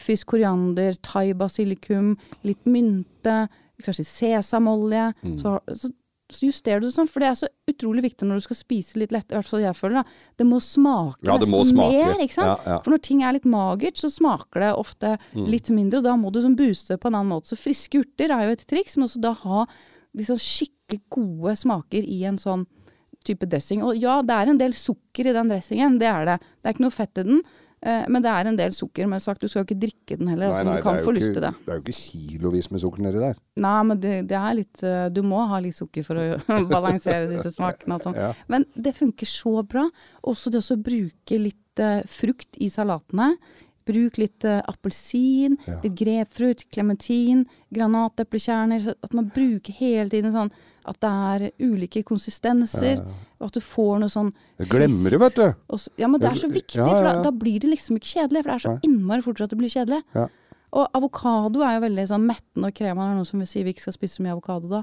frisk 0.03 0.27
koriander, 0.35 0.97
thai-basilikum, 1.05 2.15
litt 2.47 2.65
mynte, 2.71 3.45
kanskje 3.85 4.05
sesamolje. 4.07 5.11
Mm. 5.25 5.37
Så, 5.43 5.59
så, 5.75 5.91
så 6.33 6.47
justerer 6.49 6.81
du 6.81 6.87
det 6.89 6.95
sånn, 6.97 7.09
for 7.11 7.21
det 7.21 7.29
er 7.31 7.39
så 7.43 7.49
utrolig 7.69 8.05
viktig 8.07 8.27
når 8.27 8.41
du 8.41 8.45
skal 8.47 8.57
spise 8.59 8.99
litt 9.01 9.13
lett, 9.13 9.27
i 9.31 9.37
hvert 9.37 9.49
fall 9.51 9.61
jeg 9.65 9.77
føler 9.77 10.01
det. 10.01 10.05
Det 10.41 10.47
må 10.49 10.61
smake 10.65 11.27
Ja, 11.29 11.37
det 11.39 11.49
må 11.51 11.61
nesten 11.63 11.77
smake. 11.77 12.05
mer, 12.07 12.23
ikke 12.25 12.37
sant? 12.39 12.65
Ja, 12.65 12.73
ja. 12.75 12.79
For 12.85 12.95
når 12.95 13.03
ting 13.05 13.23
er 13.27 13.37
litt 13.37 13.45
magert, 13.51 14.01
så 14.01 14.09
smaker 14.13 14.61
det 14.65 14.71
ofte 14.81 15.17
Mm. 15.35 15.49
litt 15.51 15.69
mindre, 15.71 15.99
og 15.99 16.05
da 16.05 16.15
må 16.17 16.33
du 16.33 16.41
sånn 16.43 16.57
booste 16.57 16.97
på 16.99 17.09
en 17.11 17.15
annen 17.21 17.33
måte. 17.35 17.51
Så 17.53 17.61
friske 17.61 18.01
urter 18.01 18.31
er 18.33 18.47
jo 18.49 18.53
et 18.57 18.67
triks, 18.67 18.97
men 18.97 19.09
også 19.09 19.21
da 19.21 19.33
ha 19.45 19.67
liksom 20.17 20.39
skikkelig 20.39 21.01
gode 21.11 21.57
smaker 21.59 22.03
i 22.07 22.23
en 22.25 22.37
sånn 22.39 22.67
type 23.25 23.47
dressing. 23.49 23.83
Og 23.83 23.97
ja, 23.97 24.21
det 24.23 24.31
er 24.37 24.51
en 24.53 24.59
del 24.61 24.73
sukker 24.77 25.27
i 25.27 25.33
den 25.33 25.49
dressingen, 25.49 25.99
det 25.99 26.07
er 26.09 26.25
det. 26.29 26.41
Det 26.63 26.69
er 26.69 26.75
ikke 26.75 26.85
noe 26.85 26.93
fett 26.93 27.19
i 27.19 27.23
den, 27.25 27.39
eh, 27.41 27.64
men 27.85 28.25
det 28.25 28.31
er 28.33 28.49
en 28.49 28.57
del 28.57 28.73
sukker. 28.73 29.09
Men 29.11 29.21
sagt, 29.21 29.43
du 29.43 29.51
skal 29.51 29.63
jo 29.63 29.67
ikke 29.69 29.81
drikke 29.83 30.17
den 30.17 30.31
heller, 30.33 30.49
Nei, 30.49 30.53
altså, 30.55 30.69
nei, 30.69 30.77
du 30.79 30.87
kan 30.87 31.01
få 31.05 31.13
lyst 31.17 31.35
til 31.35 31.43
det. 31.45 31.51
Det 31.65 31.73
er 31.73 31.81
jo 31.81 31.85
ikke 31.85 31.97
kilovis 31.99 32.71
med 32.73 32.83
sukker 32.85 33.05
nedi 33.05 33.21
der. 33.21 33.41
Nei, 33.65 33.75
men 33.91 34.01
det, 34.01 34.15
det 34.31 34.39
er 34.39 34.57
litt 34.59 34.85
eh, 34.87 35.03
Du 35.15 35.21
må 35.27 35.43
ha 35.51 35.61
litt 35.63 35.77
sukker 35.77 36.07
for 36.07 36.21
å 36.21 36.63
balansere 36.75 37.29
disse 37.31 37.53
smakene 37.57 38.01
sånn. 38.05 38.17
Ja. 38.19 38.31
Men 38.51 38.65
det 38.75 38.95
funker 38.97 39.29
så 39.29 39.59
bra. 39.69 39.85
Også 40.25 40.53
det 40.55 40.65
å 40.65 40.79
bruke 40.81 41.41
litt 41.41 41.85
uh, 41.85 42.01
frukt 42.09 42.57
i 42.63 42.71
salatene. 42.73 43.35
Bruk 43.85 44.17
litt 44.17 44.47
uh, 44.49 44.63
appelsin, 44.71 45.59
Ja. 45.69 45.81
litt 45.85 45.99
grepfrukt, 46.01 46.69
klementin, 46.73 47.45
granateplekjerner. 47.75 48.95
At 49.05 49.13
man 49.17 49.29
bruker 49.35 49.77
hele 49.77 50.09
tiden 50.13 50.33
sånn 50.33 50.55
at 50.87 50.99
det 51.01 51.11
er 51.11 51.51
ulike 51.65 52.03
konsistenser. 52.05 53.01
Og 53.41 53.47
at 53.49 53.53
du 53.57 53.61
får 53.61 53.99
noe 54.01 54.09
sånn 54.13 54.33
Jeg 54.59 54.69
glemmer 54.69 55.11
det, 55.11 55.21
vet 55.21 55.35
du. 55.35 55.55
og 55.71 55.79
så- 55.81 55.91
Ja, 55.99 56.07
men 56.09 56.21
det 56.21 56.31
er 56.31 56.35
så 56.35 56.49
viktig, 56.51 56.77
Ja, 56.77 56.87
ja, 56.87 56.95
for 56.95 57.03
da, 57.05 57.23
da 57.23 57.31
blir 57.31 57.59
det 57.61 57.71
liksom 57.71 57.97
ikke 57.97 58.13
kjedelig. 58.15 58.43
For 58.43 58.51
det 58.51 58.57
er 58.59 58.69
så 58.69 58.81
innmari 58.83 59.23
fort 59.23 59.41
at 59.41 59.51
det 59.51 59.59
blir 59.59 59.69
kjedelig. 59.69 60.03
Ja. 60.15 60.29
Og 60.73 60.89
avokado 60.93 61.63
er 61.63 61.79
jo 61.81 61.87
veldig 61.87 62.09
sånn 62.09 62.27
mettende 62.27 62.67
og 62.67 62.75
kremende. 62.75 63.07
Det 63.07 63.15
er 63.15 63.19
noen 63.21 63.27
som 63.27 63.39
vil 63.39 63.47
si 63.47 63.63
vi 63.63 63.73
ikke 63.73 63.81
skal 63.81 63.93
spise 63.93 64.17
så 64.19 64.23
mye 64.25 64.35
avokado 64.35 64.69
da. 64.69 64.83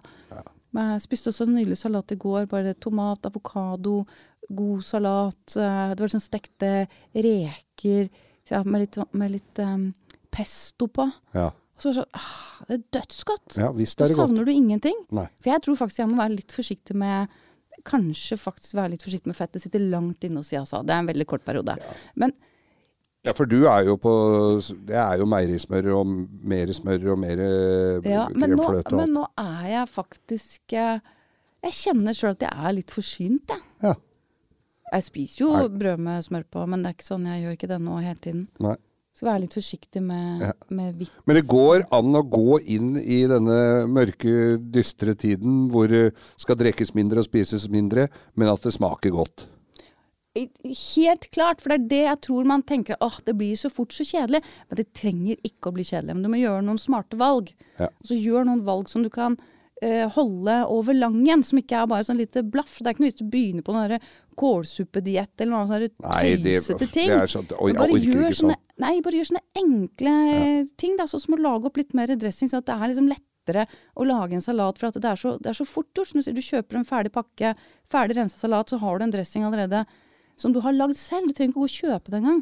Men 0.74 0.92
jeg 1.00 1.02
spiste 1.10 1.28
også 1.34 1.42
en 1.48 1.56
nydelig 1.56 1.78
salat 1.78 2.12
i 2.12 2.16
går. 2.16 2.46
Bare 2.48 2.74
tomat, 2.76 3.22
avokado, 3.24 4.06
god 4.50 4.82
salat. 4.84 5.58
eh, 5.58 5.94
Det 5.96 6.00
var 6.00 6.08
sånn 6.08 6.30
stekte 6.30 6.88
reker 7.14 8.10
ja, 8.50 8.64
med 8.64 8.82
litt, 8.82 8.98
med 9.14 9.32
litt 9.32 9.60
um, 9.60 9.94
pesto 10.32 10.88
på. 10.88 11.12
Ja, 11.36 11.52
Og 11.82 11.84
så 11.84 11.90
er 11.90 11.96
det 11.96 12.02
sånn 12.02 12.20
ah, 12.22 12.66
Det 12.68 12.76
er 12.78 12.84
dødsgodt! 13.00 13.56
ja 13.58 13.72
visst 13.74 13.98
det 13.98 14.06
er 14.06 14.12
det 14.12 14.18
godt. 14.20 14.30
savner 14.30 14.46
du 14.46 14.52
ingenting. 14.54 15.00
Nei. 15.18 15.26
For 15.42 15.54
jeg 15.54 15.64
tror 15.66 15.80
faktisk 15.80 16.04
jeg 16.04 16.12
må 16.12 16.20
være 16.22 16.36
litt 16.38 16.54
forsiktig 16.56 16.98
med 17.02 17.40
Kanskje 17.88 18.36
faktisk 18.38 18.76
være 18.78 18.92
litt 18.94 19.02
forsiktig 19.02 19.32
med 19.32 19.38
fett. 19.40 19.50
Det 19.56 19.64
sitter 19.64 19.82
langt 19.82 20.22
inne 20.28 20.44
hos 20.44 20.52
altså. 20.54 20.84
Det 20.86 20.94
er 20.94 21.02
en 21.02 21.08
veldig 21.10 21.26
kort 21.32 21.46
periode. 21.48 21.74
Men 22.14 22.36
Ja, 23.26 23.34
for 23.38 23.46
du 23.50 23.64
er 23.70 23.86
jo 23.86 23.96
på 24.02 24.12
Det 24.86 24.96
er 24.98 25.18
jo 25.18 25.26
meierismør 25.30 25.90
og 25.96 26.12
mer 26.54 26.70
smør 26.74 27.08
og 27.16 27.20
mer 27.22 27.42
eh, 27.42 28.06
Ja, 28.10 28.28
men 28.30 28.54
nå, 28.54 28.62
kremfløte 28.62 28.94
og 28.94 29.02
men 29.02 29.14
nå 29.18 29.26
er 29.42 29.66
jeg 29.72 29.90
faktisk 29.94 30.74
eh, 30.78 31.02
Jeg 31.66 31.78
kjenner 31.80 32.18
sjøl 32.18 32.34
at 32.38 32.46
jeg 32.46 32.54
er 32.70 32.78
litt 32.78 32.94
forsynt, 32.94 33.50
jeg. 33.50 33.66
Ja. 33.82 33.94
Jeg 34.92 35.06
spiser 35.08 35.44
jo 35.46 35.52
Nei. 35.56 35.68
brød 35.82 36.02
med 36.04 36.24
smør 36.26 36.44
på, 36.52 36.64
men 36.68 36.82
det 36.84 36.90
er 36.92 36.96
ikke 36.98 37.08
sånn 37.08 37.28
jeg 37.30 37.44
gjør 37.46 37.54
ikke 37.56 37.70
det 37.72 37.82
nå 37.82 38.00
hele 38.04 38.18
tiden. 38.26 38.48
Nei. 38.60 38.74
Så 39.12 39.26
være 39.28 39.42
litt 39.44 39.54
forsiktig 39.58 40.02
med, 40.02 40.42
Ja. 40.42 40.52
med 40.70 40.96
hvitt. 40.98 41.12
Men 41.28 41.36
det 41.36 41.48
går 41.48 41.84
an 41.92 42.14
å 42.16 42.24
gå 42.24 42.60
inn 42.66 42.96
i 42.98 43.28
denne 43.28 43.86
mørke, 43.92 44.58
dystre 44.72 45.14
tiden 45.16 45.68
hvor 45.70 45.88
det 45.92 46.14
skal 46.38 46.56
drikkes 46.56 46.94
mindre 46.96 47.20
og 47.20 47.26
spises 47.28 47.68
mindre, 47.70 48.08
men 48.36 48.48
at 48.48 48.62
det 48.64 48.72
smaker 48.74 49.12
godt. 49.12 49.48
Helt 50.34 51.26
klart, 51.36 51.60
for 51.60 51.74
det 51.74 51.76
er 51.82 51.88
det 51.92 52.04
jeg 52.06 52.20
tror 52.22 52.46
man 52.48 52.62
tenker 52.64 52.96
åh, 53.04 53.18
det 53.26 53.36
blir 53.36 53.58
så 53.60 53.70
fort 53.70 53.92
så 53.92 54.06
kjedelig. 54.08 54.40
Men 54.70 54.78
det 54.80 54.94
trenger 54.96 55.36
ikke 55.44 55.68
å 55.68 55.74
bli 55.76 55.84
kjedelig. 55.84 56.16
Men 56.16 56.24
du 56.24 56.30
må 56.32 56.40
gjøre 56.40 56.64
noen 56.64 56.80
smarte 56.80 57.18
valg. 57.20 57.52
Ja. 57.78 57.90
Og 58.00 58.08
så 58.08 58.16
gjør 58.16 58.46
noen 58.48 58.64
valg 58.64 58.88
som 58.88 59.04
du 59.04 59.10
kan 59.12 59.36
eh, 59.36 59.44
holde 60.14 60.56
over 60.70 60.94
langen, 60.94 61.42
som 61.44 61.58
ikke 61.58 61.80
er 61.80 61.88
bare 61.90 62.06
sånn 62.06 62.20
lite 62.20 62.44
blaff. 62.46 62.76
Det 62.78 62.86
er 62.86 62.94
ikke 62.94 63.02
noe 63.02 63.10
vits 63.10 63.24
å 63.24 63.30
begynne 63.34 63.64
på 63.66 63.74
noen 63.74 64.04
kålsuppediett 64.38 65.42
eller 65.42 65.52
noe 65.56 65.70
sånt 65.70 65.96
tøysete 65.98 66.88
ting. 66.94 67.10
det 67.10 67.18
er 67.18 67.32
sånn 67.32 67.50
Oi, 67.58 67.74
Men 67.74 67.96
gjør 67.98 68.36
sånne, 68.38 68.56
sånn. 68.56 68.84
Nei, 68.84 68.94
bare 69.06 69.20
gjør 69.20 69.32
sånne 69.32 69.44
enkle 69.62 70.14
ting, 70.82 70.96
da. 71.00 71.08
Sånn 71.10 71.24
som 71.26 71.36
å 71.38 71.42
lage 71.42 71.70
opp 71.70 71.82
litt 71.82 71.96
mer 71.98 72.14
dressing, 72.14 72.52
sånn 72.52 72.64
at 72.64 72.70
det 72.70 72.78
er 72.78 72.94
liksom 72.94 73.10
lettere 73.12 73.66
å 73.98 74.06
lage 74.08 74.38
en 74.38 74.46
salat. 74.46 74.80
For 74.82 74.92
at 74.92 75.02
det 75.02 75.12
er 75.12 75.20
så, 75.20 75.36
det 75.42 75.52
er 75.52 75.58
så 75.58 75.68
fort 75.70 75.90
gjort. 75.98 76.14
Sånn, 76.14 76.26
du 76.38 76.46
kjøper 76.46 76.80
en 76.80 76.88
ferdig 76.88 77.14
pakke, 77.18 77.56
ferdig 77.92 78.18
rensa 78.20 78.40
salat, 78.42 78.70
så 78.72 78.80
har 78.82 79.02
du 79.02 79.08
en 79.08 79.14
dressing 79.18 79.46
allerede 79.48 79.84
som 80.42 80.54
du 80.54 80.62
har 80.66 80.78
lagd 80.78 80.98
selv. 80.98 81.30
Du 81.30 81.38
trenger 81.38 81.54
ikke 81.54 81.62
gå 81.62 81.68
og 81.68 81.76
kjøpe 81.76 82.14
det 82.14 82.22
engang. 82.22 82.42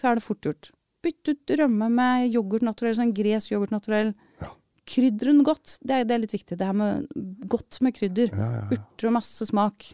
Så 0.00 0.10
er 0.10 0.18
det 0.20 0.26
fort 0.26 0.44
gjort. 0.44 0.70
Bytt 1.04 1.28
ut 1.28 1.56
rømme 1.60 1.90
med 1.92 2.30
yoghurt 2.32 2.64
naturell, 2.64 2.96
sånn 2.96 3.12
gresk 3.16 3.52
yoghurt 3.52 3.74
naturell. 3.74 4.14
Krydder 4.86 5.30
den 5.32 5.42
godt. 5.46 5.78
Det 5.80 5.94
er, 5.96 6.04
det 6.04 6.14
er 6.14 6.22
litt 6.26 6.34
viktig. 6.34 6.58
Det 6.60 6.66
her 6.68 6.76
med 6.76 7.06
godt 7.48 7.78
med 7.84 7.94
krydder. 7.96 8.28
Ja, 8.36 8.48
ja, 8.52 8.62
ja. 8.70 8.76
Urter 8.76 9.08
og 9.08 9.14
masse 9.16 9.46
smak. 9.48 9.86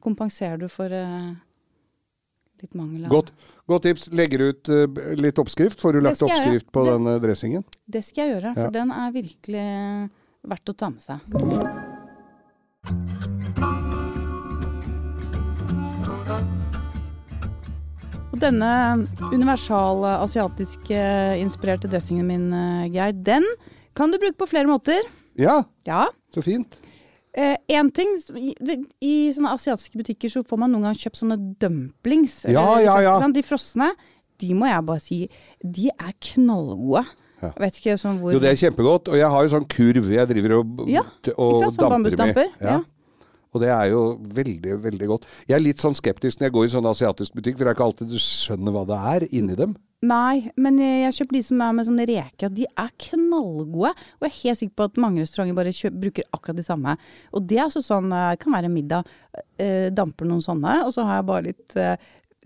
Kompenserer 0.00 0.60
du 0.62 0.68
for 0.72 0.86
uh, 0.94 1.32
litt 2.62 2.76
mangel 2.78 3.04
av 3.08 3.10
Godt, 3.12 3.32
godt 3.68 3.88
tips. 3.88 4.06
Legger 4.14 4.46
ut 4.52 4.70
uh, 4.70 4.86
litt 5.18 5.40
oppskrift. 5.42 5.82
Får 5.82 5.98
du 5.98 6.00
lagt 6.06 6.22
oppskrift 6.22 6.70
på 6.72 6.86
Det- 6.86 6.94
den 6.94 7.22
dressingen? 7.26 7.66
Det 7.90 8.04
skal 8.06 8.28
jeg 8.28 8.38
gjøre, 8.38 8.54
for 8.54 8.70
den 8.78 8.94
er 8.94 9.10
virkelig 9.18 9.66
verdt 10.54 10.72
å 10.72 10.78
ta 10.78 10.88
med 10.94 11.02
seg. 11.04 11.18
Og 18.30 18.38
denne 18.38 18.70
universale 19.34 20.12
asiatiske 20.22 21.00
inspirerte 21.42 21.90
dressingen 21.90 22.26
min, 22.28 22.52
eh, 22.54 22.88
Geir, 22.94 23.12
den 23.12 23.44
kan 23.96 24.10
du 24.12 24.18
bruke 24.22 24.38
på 24.38 24.46
flere 24.48 24.66
måter. 24.70 25.00
Ja, 25.36 25.64
Ja. 25.86 26.06
så 26.34 26.42
fint. 26.42 26.78
Eh, 27.34 27.56
en 27.68 27.90
ting, 27.90 28.08
i, 28.36 28.54
I 29.00 29.30
sånne 29.32 29.52
asiatiske 29.54 29.96
butikker 29.98 30.28
så 30.30 30.42
får 30.46 30.58
man 30.58 30.72
noen 30.72 30.82
gang 30.82 30.94
kjøpt 30.94 31.20
sånne 31.22 31.38
dumplings. 31.58 32.44
Ja, 32.48 32.76
eller 32.78 32.84
ja, 32.84 32.96
ja. 33.02 33.20
Sånn, 33.20 33.32
De 33.32 33.42
frosne, 33.42 33.90
de 34.38 34.54
må 34.54 34.66
jeg 34.66 34.84
bare 34.86 35.00
si, 35.00 35.28
de 35.62 35.90
er 35.90 36.12
knallgode. 36.20 37.06
Ja. 37.42 37.52
Vet 37.56 37.78
ikke 37.80 37.94
sånn 37.98 38.18
hvor 38.20 38.32
Jo, 38.34 38.38
det 38.42 38.50
er 38.50 38.58
kjempegodt. 38.70 39.08
Og 39.08 39.14
jeg 39.16 39.30
har 39.30 39.42
jo 39.46 39.48
sånn 39.48 39.66
kurv 39.70 40.10
jeg 40.12 40.28
driver 40.28 40.58
og, 40.58 40.88
Ja, 40.90 41.02
og 41.38 41.62
sånn 41.72 41.76
damper 42.04 42.34
med. 42.34 42.50
ja. 42.60 42.80
Og 43.50 43.62
det 43.64 43.70
er 43.74 43.90
jo 43.90 44.02
veldig, 44.40 44.78
veldig 44.84 45.10
godt. 45.10 45.28
Jeg 45.48 45.58
er 45.58 45.64
litt 45.64 45.82
sånn 45.82 45.96
skeptisk 45.98 46.40
når 46.40 46.50
jeg 46.50 46.56
går 46.56 46.66
i 46.66 46.74
sånn 46.74 46.90
asiatisk 46.90 47.34
butikk, 47.34 47.58
for 47.58 47.66
det 47.66 47.72
er 47.72 47.78
ikke 47.78 47.88
alltid 47.88 48.12
du 48.12 48.20
skjønner 48.22 48.76
hva 48.76 48.84
det 48.88 48.98
er 49.14 49.26
inni 49.34 49.58
dem. 49.58 49.74
Nei, 50.00 50.48
men 50.56 50.78
jeg 50.80 51.00
jeg 51.00 51.12
har 51.12 51.32
de 51.34 51.42
som 51.44 51.60
er 51.60 51.72
med 51.76 51.88
sånne 51.88 52.06
reker. 52.08 52.52
De 52.56 52.64
er 52.64 52.92
knallgode. 53.04 53.90
Og 53.92 54.24
jeg 54.24 54.30
er 54.30 54.38
helt 54.38 54.60
sikker 54.60 54.76
på 54.78 54.86
at 54.88 55.00
mange 55.02 55.24
restauranter 55.24 55.58
bare 55.58 55.74
kjøper, 55.76 55.98
bruker 56.06 56.28
akkurat 56.36 56.56
de 56.56 56.64
samme. 56.64 56.94
Og 57.36 57.44
det 57.50 57.58
er 57.58 57.66
altså 57.66 57.82
sånn, 57.84 58.08
eh, 58.12 58.36
kan 58.40 58.56
være 58.56 58.72
middag. 58.72 59.10
Eh, 59.58 59.90
damper 59.90 60.24
noen 60.24 60.40
sånne, 60.44 60.84
og 60.86 60.94
så 60.96 61.04
har 61.04 61.20
jeg 61.20 61.28
bare 61.28 61.46
litt, 61.50 61.76
eh, 61.76 61.96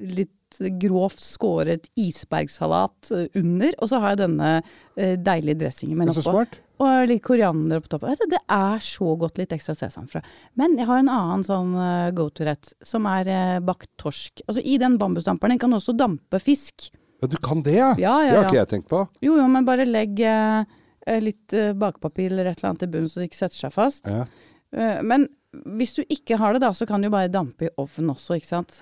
litt 0.00 0.58
grovt 0.80 1.22
skåret 1.22 1.88
isbergsalat 1.98 3.10
under. 3.34 3.72
Og 3.78 3.88
så 3.90 4.00
har 4.00 4.14
jeg 4.14 4.28
denne 4.28 4.62
deilige 4.96 5.58
dressingen 5.58 5.98
min 5.98 6.08
oppå. 6.08 6.22
så 6.22 6.30
smart. 6.30 6.58
Og 6.82 7.06
litt 7.06 7.22
koriander 7.22 7.82
på 7.84 7.92
toppen. 7.92 8.16
Det 8.30 8.40
er 8.50 8.80
så 8.82 9.12
godt 9.18 9.38
litt 9.38 9.52
ekstra 9.54 9.76
sesamfrø. 9.78 10.22
Men 10.58 10.74
jeg 10.78 10.88
har 10.88 11.02
en 11.02 11.10
annen 11.12 11.44
sånn 11.46 11.74
eh, 11.78 12.08
go 12.16 12.26
to-rett, 12.34 12.72
som 12.82 13.06
er 13.06 13.30
eh, 13.30 13.60
bakt 13.62 13.92
torsk. 14.00 14.42
Altså 14.48 14.64
I 14.64 14.78
den 14.82 14.96
bambusdamperen 14.98 15.60
kan 15.62 15.70
du 15.70 15.78
også 15.78 15.94
dampe 15.94 16.40
fisk. 16.42 16.88
Ja, 17.22 17.30
du 17.30 17.37
kan 17.38 17.62
det, 17.62 17.76
ja? 17.78 17.92
Ja, 17.98 18.16
ja, 18.24 18.32
Det 18.32 18.40
har 18.40 18.48
ikke 18.50 18.58
jeg 18.62 18.72
tenkt 18.72 18.90
på. 18.90 19.04
Jo, 19.22 19.37
jo, 19.38 19.46
men 19.48 19.68
bare 19.68 19.87
legg 19.87 20.18
eh, 20.26 21.20
litt 21.22 21.54
eh, 21.54 21.70
bakepapir 21.78 22.32
eller 22.32 22.50
et 22.50 22.58
eller 22.58 22.72
annet 22.72 22.84
i 22.88 22.90
bunnen 22.90 23.12
så 23.12 23.22
det 23.22 23.30
ikke 23.30 23.42
setter 23.44 23.62
seg 23.66 23.74
fast. 23.76 24.10
Ja. 24.10 24.26
Eh, 24.74 25.00
men 25.06 25.28
hvis 25.78 25.94
du 25.94 26.02
ikke 26.10 26.40
har 26.40 26.56
det, 26.56 26.64
da, 26.66 26.72
så 26.74 26.88
kan 26.90 27.04
du 27.04 27.10
bare 27.12 27.30
dampe 27.30 27.68
i 27.68 27.74
ovnen 27.78 28.16
også, 28.16 28.40
ikke 28.40 28.50
sant. 28.50 28.80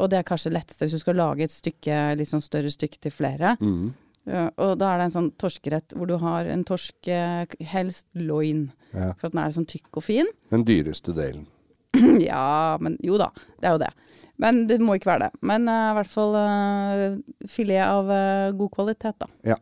Og 0.00 0.08
det 0.10 0.18
er 0.18 0.26
kanskje 0.26 0.54
letteste 0.54 0.88
hvis 0.88 0.96
du 0.96 1.02
skal 1.04 1.20
lage 1.20 1.44
et 1.46 1.52
stykke, 1.52 1.98
litt 2.18 2.30
sånn 2.30 2.42
større 2.42 2.72
stykke 2.72 2.98
til 3.04 3.14
flere. 3.14 3.54
Mm. 3.60 3.92
Ja, 4.24 4.46
og 4.56 4.78
da 4.80 4.92
er 4.92 5.00
det 5.00 5.08
en 5.08 5.16
sånn 5.18 5.32
torskerett 5.40 5.92
hvor 5.92 6.08
du 6.08 6.14
har 6.22 6.48
en 6.48 6.64
torsk, 6.64 6.96
eh, 7.12 7.44
helst 7.74 8.06
loin, 8.16 8.70
Ja. 8.94 9.12
for 9.18 9.28
at 9.28 9.34
den 9.34 9.42
er 9.42 9.52
sånn 9.52 9.68
tykk 9.68 10.00
og 10.00 10.04
fin. 10.06 10.30
Den 10.50 10.64
dyreste 10.64 11.12
delen. 11.12 11.46
ja, 12.20 12.76
men 12.80 12.96
jo 13.04 13.18
da, 13.20 13.30
det 13.60 13.68
er 13.68 13.76
jo 13.76 13.82
det. 13.84 13.92
Men 14.42 14.66
det 14.66 14.80
må 14.82 14.96
ikke 14.96 15.12
være 15.12 15.28
det. 15.28 15.40
Men 15.46 15.68
eh, 15.70 15.90
i 15.92 15.96
hvert 15.98 16.10
fall 16.10 16.34
uh, 16.34 17.18
filet 17.50 17.84
av 17.84 18.08
uh, 18.10 18.54
god 18.56 18.72
kvalitet, 18.74 19.18
da. 19.20 19.28
Ja. 19.54 19.58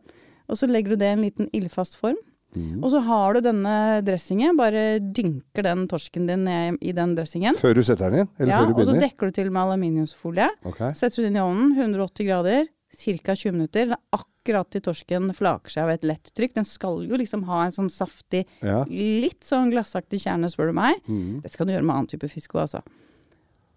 Og 0.49 0.57
så 0.57 0.69
legger 0.69 0.93
du 0.93 1.01
det 1.01 1.11
i 1.11 1.17
en 1.17 1.25
liten 1.25 1.49
ildfast 1.53 1.99
form. 1.99 2.17
Mm. 2.53 2.83
Og 2.83 2.91
så 2.93 3.01
har 3.05 3.33
du 3.33 3.41
denne 3.47 3.75
dressingen, 4.05 4.57
bare 4.57 4.99
dynker 5.01 5.65
den 5.65 5.87
torsken 5.89 6.27
din 6.29 6.45
ned 6.45 6.77
i 6.85 6.93
den 6.95 7.15
dressingen. 7.17 7.57
Før 7.57 7.77
du 7.77 7.81
setter 7.85 8.13
den 8.13 8.25
inn? 8.25 8.31
Eller 8.37 8.53
ja, 8.53 8.59
før 8.61 8.73
du 8.73 8.81
og 8.83 8.91
så 8.91 8.99
dekker 9.01 9.29
du 9.29 9.37
til 9.39 9.49
med 9.49 9.63
aluminiumsfolie. 9.63 10.49
Okay. 10.69 10.93
Setter 10.97 11.23
du 11.23 11.29
den 11.29 11.39
i 11.39 11.43
ovnen, 11.43 11.73
180 11.79 12.29
grader, 12.29 12.69
ca. 12.93 13.35
20 13.35 13.51
minutter. 13.55 13.85
Det 13.91 13.97
er 13.97 14.19
akkurat 14.19 14.69
til 14.73 14.81
torsken 14.85 15.29
flaker 15.35 15.71
seg 15.73 15.83
av 15.83 15.89
et 15.95 16.03
lett 16.07 16.31
trykk. 16.35 16.53
Den 16.59 16.65
skal 16.67 17.01
jo 17.07 17.17
liksom 17.19 17.43
ha 17.49 17.63
en 17.65 17.71
sånn 17.75 17.89
saftig, 17.91 18.45
Ja. 18.61 18.83
litt 18.89 19.41
sånn 19.43 19.71
glassaktig 19.71 20.21
kjerne, 20.23 20.49
spør 20.51 20.71
du 20.71 20.73
meg. 20.73 21.01
Mm. 21.07 21.41
Det 21.41 21.51
skal 21.51 21.65
du 21.67 21.73
gjøre 21.73 21.83
med 21.85 21.95
annen 21.95 22.07
type 22.11 22.29
fisk 22.29 22.53
òg, 22.55 22.61
altså. 22.67 22.83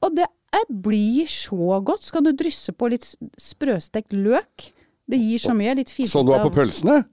Og 0.03 0.15
det 0.15 0.27
er, 0.53 0.65
blir 0.71 1.27
så 1.27 1.81
godt. 1.85 2.03
Så 2.05 2.13
kan 2.13 2.25
du 2.25 2.33
drysse 2.33 2.73
på 2.73 2.89
litt 2.91 3.05
sprøstekt 3.41 4.13
løk. 4.13 4.73
Det 5.09 5.19
gir 5.19 5.39
så 5.39 5.55
mye. 5.57 5.75
Litt 5.79 5.91
finsete 5.93 6.19
Sånn 6.19 6.27
du 6.27 6.33
har 6.33 6.45
på 6.45 6.53
pølsene? 6.55 7.05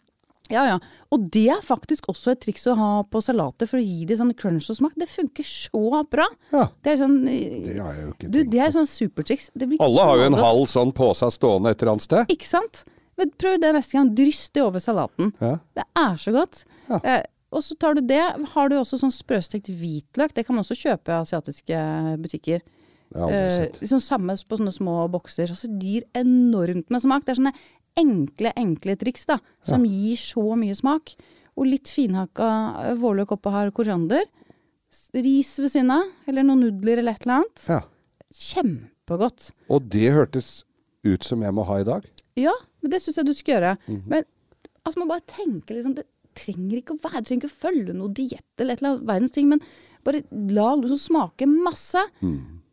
Ja, 0.52 0.66
ja. 0.68 0.80
Og 1.16 1.30
det 1.32 1.46
er 1.54 1.62
faktisk 1.64 2.10
også 2.12 2.34
et 2.34 2.42
triks 2.44 2.66
å 2.68 2.74
ha 2.76 2.90
på 3.08 3.22
salater 3.24 3.70
for 3.70 3.80
å 3.80 3.84
gi 3.84 4.04
det 4.10 4.18
sånn 4.20 4.34
crunch 4.36 4.68
og 4.74 4.76
smak. 4.78 4.96
Det 5.00 5.08
funker 5.08 5.46
så 5.48 6.02
bra. 6.12 6.26
Ja. 6.52 6.66
Det 6.84 6.92
er 6.94 6.98
sånn 7.00 7.16
Det 7.24 7.78
har 7.80 7.94
jeg 7.96 8.04
jo 8.04 8.12
ikke 8.12 8.28
Du, 8.32 8.40
tenkt 8.42 8.52
det 8.52 8.60
er 8.66 8.74
sånn 8.76 8.90
supertriks. 8.92 9.50
Det 9.56 9.70
blir 9.72 9.84
Alle 9.86 10.08
har 10.10 10.20
jo 10.20 10.26
en 10.28 10.40
halv 10.42 10.66
sånn 10.68 10.92
pose 10.96 11.30
stående 11.32 11.72
et 11.72 11.80
eller 11.82 11.96
annet 11.96 12.08
sted. 12.10 12.34
Ikke 12.36 12.50
sant? 12.50 12.84
Men 13.18 13.32
prøv 13.40 13.60
det 13.62 13.72
neste 13.78 13.96
gang. 13.98 14.12
Dryss 14.18 14.50
det 14.52 14.66
over 14.66 14.84
salaten. 14.84 15.32
Ja. 15.40 15.56
Det 15.80 15.86
er 16.04 16.16
så 16.20 16.34
godt. 16.36 16.64
Ja. 16.90 17.00
Eh, 17.00 17.24
og 17.54 17.62
så 17.64 17.78
tar 17.80 17.96
du 17.96 18.02
det. 18.10 18.22
Har 18.56 18.70
du 18.72 18.80
også 18.80 18.98
sånn 19.00 19.14
sprøstekt 19.14 19.70
hvitløk. 19.70 20.34
Det 20.34 20.44
kan 20.48 20.58
man 20.58 20.66
også 20.66 20.76
kjøpe 20.80 21.14
i 21.14 21.20
asiatiske 21.22 21.84
butikker. 22.24 22.64
Det 23.14 23.22
har 23.22 23.32
Eh, 23.32 23.70
liksom 23.80 24.02
samme 24.02 24.34
på 24.50 24.58
sånne 24.58 24.74
små 24.74 25.08
bokser. 25.14 25.52
Og 25.54 25.60
så 25.60 25.70
gir 25.80 26.04
enormt 26.18 26.90
med 26.90 27.02
smak. 27.04 27.24
Det 27.26 27.36
er 27.36 27.42
sånne 27.44 27.54
enkle, 28.00 28.52
enkle 28.60 28.96
triks 29.00 29.26
da, 29.30 29.40
som 29.68 29.86
gir 29.88 30.20
så 30.20 30.44
mye 30.60 30.76
smak. 30.78 31.16
Og 31.54 31.68
litt 31.70 31.92
finhakka 31.94 32.48
eh, 32.88 32.96
vårløk 33.02 33.36
oppå 33.36 33.52
her, 33.54 33.72
koriander. 33.76 34.26
Ris 35.14 35.52
ved 35.62 35.72
siden 35.74 35.92
av, 35.94 36.10
eller 36.30 36.46
noen 36.46 36.66
nudler 36.68 37.02
eller 37.02 37.18
et 37.18 37.26
eller 37.26 37.42
annet. 37.42 37.66
Ja. 37.70 37.82
Kjempegodt. 38.34 39.52
Og 39.74 39.86
det 39.94 40.10
hørtes 40.16 40.64
ut 41.06 41.26
som 41.28 41.44
jeg 41.46 41.54
må 41.56 41.66
ha 41.68 41.80
i 41.82 41.88
dag. 41.88 42.06
Ja, 42.40 42.54
men 42.82 42.94
det 42.94 43.02
syns 43.04 43.20
jeg 43.20 43.30
du 43.30 43.34
skal 43.38 43.58
gjøre. 43.58 43.76
Mhm. 43.88 44.04
Men 44.10 44.26
altså, 44.84 45.00
man 45.04 45.12
bare 45.14 45.26
tenker 45.30 45.78
liksom 45.78 45.96
Det 46.00 46.08
trenger 46.34 46.80
ikke 46.80 46.96
å 46.96 47.02
være, 47.04 47.22
du 47.22 47.28
trenger 47.30 47.44
ikke 47.44 47.52
å 47.54 47.62
følge 47.68 47.94
noe 47.94 48.10
diett 48.18 48.58
eller 48.58 48.74
et 48.74 48.80
eller 48.82 48.96
annet 48.96 49.06
verdens 49.06 49.34
ting, 49.36 49.52
men 49.52 49.60
bare 50.02 50.24
lag 50.50 50.80
noe 50.82 50.90
som 50.96 50.98
smaker 50.98 51.46
masse. 51.52 52.02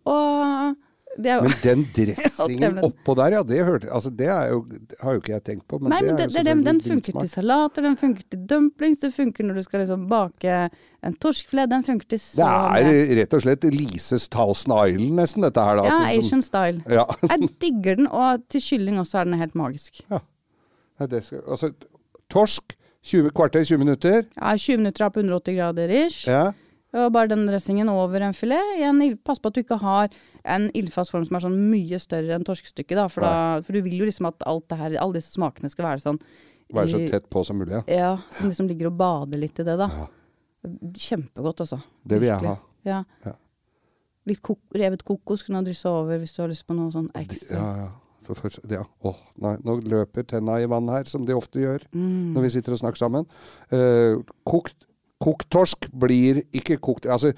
Og 0.08 0.30
det 0.32 0.46
er 0.56 0.70
jo. 1.18 1.40
Men 1.42 1.54
den 1.62 1.82
dressingen 1.96 2.78
oppå 2.86 3.14
der, 3.18 3.34
ja, 3.34 3.42
det 3.42 3.64
hørte 3.66 3.90
Altså, 3.92 4.10
det 4.14 4.28
jo, 4.30 4.60
har 5.00 5.16
jo 5.16 5.20
ikke 5.20 5.32
jeg 5.32 5.44
tenkt 5.44 5.66
på, 5.68 5.78
men 5.82 5.90
Nei, 5.92 6.00
men 6.06 6.16
det, 6.16 6.28
det, 6.32 6.44
den 6.44 6.62
selvfølgelig 6.80 6.86
funker 6.86 7.20
til 7.20 7.32
salater, 7.34 7.82
den 7.82 7.96
funker 8.00 8.22
til 8.30 8.46
dumplings, 8.52 9.00
det 9.02 9.10
funker 9.14 9.44
når 9.48 9.58
du 9.60 9.62
skal 9.66 9.82
liksom 9.84 10.06
bake 10.10 10.56
en 11.02 11.14
torskfilet, 11.20 11.70
den 11.72 11.84
funker 11.84 12.06
til 12.14 12.20
så 12.22 12.40
Det 12.40 12.48
er 12.94 13.12
rett 13.20 13.34
og 13.34 13.44
slett 13.44 13.64
Lises 13.74 14.28
Thousand 14.28 14.74
Island, 14.86 15.14
nesten, 15.18 15.42
dette 15.46 15.60
her. 15.66 15.80
da. 15.80 15.84
Ja, 15.90 15.98
Som- 15.98 16.24
Asian 16.24 16.42
style. 16.42 16.82
Ja. 16.88 17.04
Jeg 17.32 17.50
digger 17.60 18.00
den, 18.02 18.06
og 18.08 18.46
til 18.52 18.60
kylling 18.70 19.00
også 19.00 19.18
er 19.22 19.24
den 19.30 19.38
helt 19.40 19.54
magisk. 19.58 20.02
Nei, 20.10 21.06
det 21.08 21.24
skal, 21.24 21.42
altså, 21.48 21.72
torsk, 22.30 22.76
20, 23.02 23.30
kvarter, 23.32 23.64
20 23.64 23.78
minutter. 23.80 24.22
Ja, 24.36 24.56
20 24.56 24.76
minutter 24.76 25.04
er 25.06 25.08
på 25.14 25.20
180 25.24 25.56
grader 25.56 25.94
ish. 26.06 26.26
Ja. 26.28 26.50
Og 26.92 27.12
bare 27.14 27.28
den 27.30 27.44
dressingen 27.46 27.88
over 27.92 28.20
en 28.26 28.34
filet. 28.34 28.72
En, 28.82 28.98
pass 29.22 29.38
på 29.38 29.46
at 29.52 29.54
du 29.54 29.60
ikke 29.62 29.78
har 29.78 30.08
en 30.44 30.68
ildfast 30.74 31.12
form 31.14 31.24
som 31.28 31.36
er 31.38 31.44
sånn 31.44 31.58
mye 31.70 32.00
større 32.02 32.34
enn 32.34 32.42
torskestykket, 32.46 32.96
da. 32.98 33.04
For, 33.12 33.22
da, 33.22 33.60
for 33.62 33.72
du 33.78 33.82
vil 33.86 33.98
jo 34.00 34.08
liksom 34.08 34.26
at 34.26 34.40
det 34.42 34.78
her, 34.80 34.96
alle 34.98 35.20
disse 35.20 35.36
smakene 35.36 35.70
skal 35.70 35.86
være 35.92 36.02
sånn 36.06 36.18
Være 36.70 36.86
så 36.92 36.98
tett 37.10 37.24
på 37.30 37.40
som 37.42 37.58
mulig. 37.58 37.74
Ja. 37.74 37.82
Ja, 37.90 38.10
som 38.38 38.46
liksom 38.50 38.68
ligger 38.70 38.90
og 38.92 38.98
bader 38.98 39.38
litt 39.42 39.58
i 39.58 39.64
det, 39.66 39.74
da. 39.80 39.88
Ja. 39.90 40.04
Kjempegodt, 40.94 41.62
altså. 41.64 41.80
Det 42.06 42.20
vil 42.22 42.28
jeg 42.30 42.44
ha. 42.46 42.56
Ja. 42.86 43.00
Ja. 43.26 43.32
Litt 44.28 44.42
kok 44.44 44.60
revet 44.76 45.02
kokos 45.06 45.42
kunne 45.46 45.62
du 45.64 45.70
dryssa 45.70 45.90
over 46.02 46.20
hvis 46.20 46.34
du 46.36 46.42
har 46.44 46.50
lyst 46.52 46.66
på 46.68 46.76
noe 46.76 46.92
sånn 46.94 47.08
ekstra. 47.18 47.64
ja. 47.84 47.88
For, 48.26 48.36
Først, 48.36 48.60
ja. 48.70 48.82
Åh, 49.08 49.16
nei, 49.42 49.54
nå 49.64 49.78
løper 49.90 50.26
tenna 50.28 50.58
i 50.62 50.66
vann 50.70 50.86
her, 50.92 51.08
som 51.08 51.24
de 51.26 51.32
ofte 51.34 51.58
gjør 51.62 51.86
Mm. 51.90 52.34
når 52.36 52.42
vi 52.44 52.50
sitter 52.54 52.76
og 52.76 52.78
snakker 52.82 53.00
sammen. 53.00 53.24
Eh, 53.72 54.20
kokt, 54.46 54.84
kokt 55.20 55.48
torsk 55.52 55.88
blir 55.92 56.42
ikke 56.56 56.78
kokt 56.82 57.06
Altså, 57.10 57.32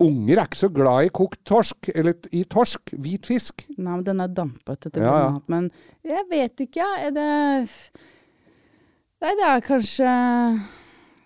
unger 0.00 0.38
er 0.40 0.46
ikke 0.48 0.56
så 0.62 0.70
glad 0.72 1.04
i 1.04 1.12
kokt 1.12 1.42
torsk, 1.44 1.90
eller 1.94 2.14
i 2.32 2.44
torsk, 2.48 2.94
hvit 2.96 3.26
fisk. 3.28 3.66
Nei, 3.76 3.96
men 3.98 4.04
den 4.06 4.20
er 4.24 4.30
dampet 4.32 4.86
etter 4.88 5.02
Ja, 5.04 5.16
ja. 5.26 5.34
Men 5.52 5.70
jeg 6.06 6.24
vet 6.30 6.62
ikke, 6.66 6.86
er 7.04 7.10
det 7.16 7.28
Nei, 9.20 9.34
det 9.36 9.44
er 9.46 9.60
kanskje 9.66 10.12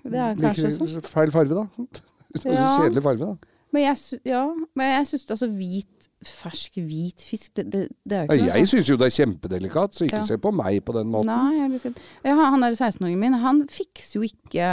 Det 0.04 0.18
er 0.20 0.34
kanskje 0.40 0.72
sånn. 0.74 1.02
feil 1.06 1.30
farge, 1.34 1.54
da. 1.62 1.66
Ja. 2.44 2.64
Kjedelig 2.80 3.02
farge, 3.04 3.26
da. 3.28 3.52
Men 3.74 3.84
jeg, 3.86 4.18
ja, 4.26 4.40
men 4.74 4.88
jeg 4.90 5.06
syns 5.06 5.28
altså 5.30 5.46
hvit, 5.54 6.08
fersk 6.26 6.76
hvit 6.82 7.22
fisk, 7.26 7.52
det, 7.58 7.64
det, 7.70 7.80
det 8.06 8.16
er 8.18 8.26
jo 8.26 8.34
ikke 8.34 8.48
jeg 8.48 8.66
sånn. 8.66 8.70
syns 8.72 8.90
jo 8.90 8.96
det 8.98 9.06
er 9.06 9.14
kjempedelikat, 9.20 9.94
så 9.94 10.06
ikke 10.08 10.18
Ja. 10.20 10.26
se 10.28 10.38
på 10.42 10.50
meg 10.54 10.80
på 10.86 10.94
den 10.98 11.10
måten. 11.14 11.30
Nei, 11.30 11.78
jeg 12.26 12.34
Han 12.38 12.62
der 12.66 12.74
16-åringen 12.74 13.22
min, 13.22 13.38
han 13.42 13.62
fikser 13.70 14.18
jo 14.18 14.26
ikke 14.26 14.68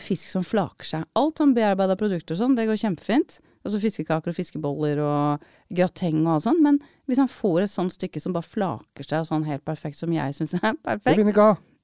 fisk 0.00 0.30
som 0.30 0.44
flaker 0.46 0.88
seg. 0.88 1.04
Alt 1.18 1.40
sånn 1.40 1.54
bearbeida 1.56 1.96
produkter 2.00 2.36
og 2.36 2.40
sånn, 2.40 2.56
det 2.56 2.64
går 2.68 2.80
kjempefint. 2.80 3.38
Altså 3.64 3.80
fiskekaker 3.80 4.32
og 4.32 4.36
fiskeboller 4.36 5.00
og 5.00 5.44
grateng 5.72 6.22
og 6.26 6.34
alt 6.36 6.46
sånn. 6.46 6.62
Men 6.64 6.80
hvis 7.08 7.20
han 7.22 7.30
får 7.32 7.64
et 7.64 7.72
sånt 7.72 7.94
stykke 7.96 8.20
som 8.20 8.34
bare 8.36 8.48
flaker 8.48 9.06
seg 9.08 9.28
sånn 9.28 9.46
helt 9.48 9.64
perfekt 9.64 10.00
som 10.00 10.12
jeg 10.12 10.36
syns 10.36 10.56
er 10.58 10.76
perfekt, 10.88 11.22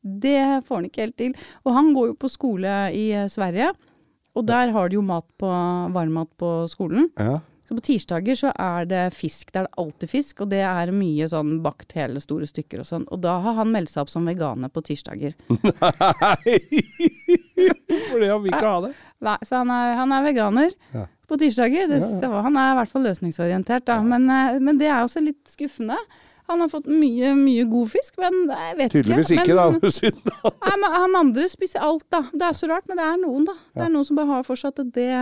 Det, 0.01 0.27
det 0.27 0.65
får 0.69 0.81
han 0.81 0.89
ikke 0.91 1.07
helt 1.07 1.19
til. 1.21 1.37
Og 1.65 1.77
han 1.77 1.93
går 1.97 2.13
jo 2.13 2.19
på 2.21 2.33
skole 2.33 2.75
i 2.97 3.07
eh, 3.17 3.31
Sverige, 3.33 3.73
og 4.37 4.47
der 4.47 4.71
har 4.77 4.89
de 4.89 4.97
jo 4.97 5.05
mat 5.05 5.27
på, 5.41 5.49
varmmat 5.95 6.31
på 6.39 6.51
skolen. 6.71 7.09
Ja. 7.19 7.41
Så 7.71 7.77
på 7.79 7.83
tirsdager 7.87 8.35
så 8.35 8.51
er 8.59 8.87
det 8.91 9.01
fisk. 9.15 9.53
Det 9.55 9.61
er 9.61 9.67
det 9.69 9.79
alltid 9.79 10.11
fisk, 10.11 10.41
og 10.43 10.49
det 10.51 10.59
er 10.67 10.91
mye 10.91 11.29
sånn 11.31 11.53
bakt 11.63 11.93
hele 11.95 12.19
store 12.19 12.49
stykker 12.51 12.81
og 12.83 12.87
sånn. 12.89 13.05
Og 13.15 13.21
da 13.23 13.37
har 13.45 13.55
han 13.61 13.71
meldt 13.71 13.93
seg 13.93 14.03
opp 14.03 14.11
som 14.11 14.27
veganer 14.27 14.73
på 14.75 14.83
tirsdager. 14.89 15.37
Nei! 15.55 16.57
Fordi 18.11 18.27
han 18.27 18.43
vil 18.43 18.51
ikke 18.51 18.67
ha 18.73 18.81
det. 18.89 18.91
Nei, 19.29 19.37
så 19.47 19.61
han 19.63 19.71
er, 19.75 19.93
han 20.01 20.15
er 20.17 20.25
veganer 20.27 20.75
Ja. 20.97 21.05
på 21.31 21.39
tirsdager. 21.39 21.87
Det, 21.93 22.01
Ja, 22.03 22.19
ja. 22.27 22.41
han 22.49 22.57
er 22.59 22.73
i 22.73 22.79
hvert 22.81 22.91
fall 22.91 23.07
løsningsorientert, 23.07 23.87
da. 23.87 24.01
Men, 24.03 24.27
eh, 24.35 24.59
men 24.59 24.81
det 24.81 24.89
er 24.91 25.05
også 25.05 25.23
litt 25.23 25.43
skuffende. 25.55 25.99
Han 26.51 26.65
har 26.65 26.73
fått 26.73 26.89
mye, 26.91 27.31
mye 27.39 27.63
god 27.71 27.93
fisk, 27.93 28.17
men 28.19 28.41
jeg 28.51 28.77
vet 28.81 28.91
Tydeligvis 28.97 29.31
ikke. 29.37 29.45
ikke, 29.45 29.55
da. 29.61 29.69
men, 29.71 29.79
for 29.85 29.95
siden 29.95 30.33
Nei, 30.67 30.75
men 30.83 30.97
han 30.97 31.15
andre 31.21 31.47
spiser 31.53 31.85
alt, 31.87 32.03
da. 32.11 32.25
Det 32.35 32.49
er 32.49 32.57
så 32.59 32.67
rart, 32.73 32.89
men 32.91 32.99
det 32.99 33.07
er 33.07 33.21
noen, 33.23 33.45
da. 33.47 33.55
Det 33.79 33.85
er 33.87 33.93
noen 33.95 34.09
som 34.09 34.19
bare 34.19 34.33
har 34.41 34.49
fortsatt 34.49 34.83
at 34.83 34.91
det 34.97 35.13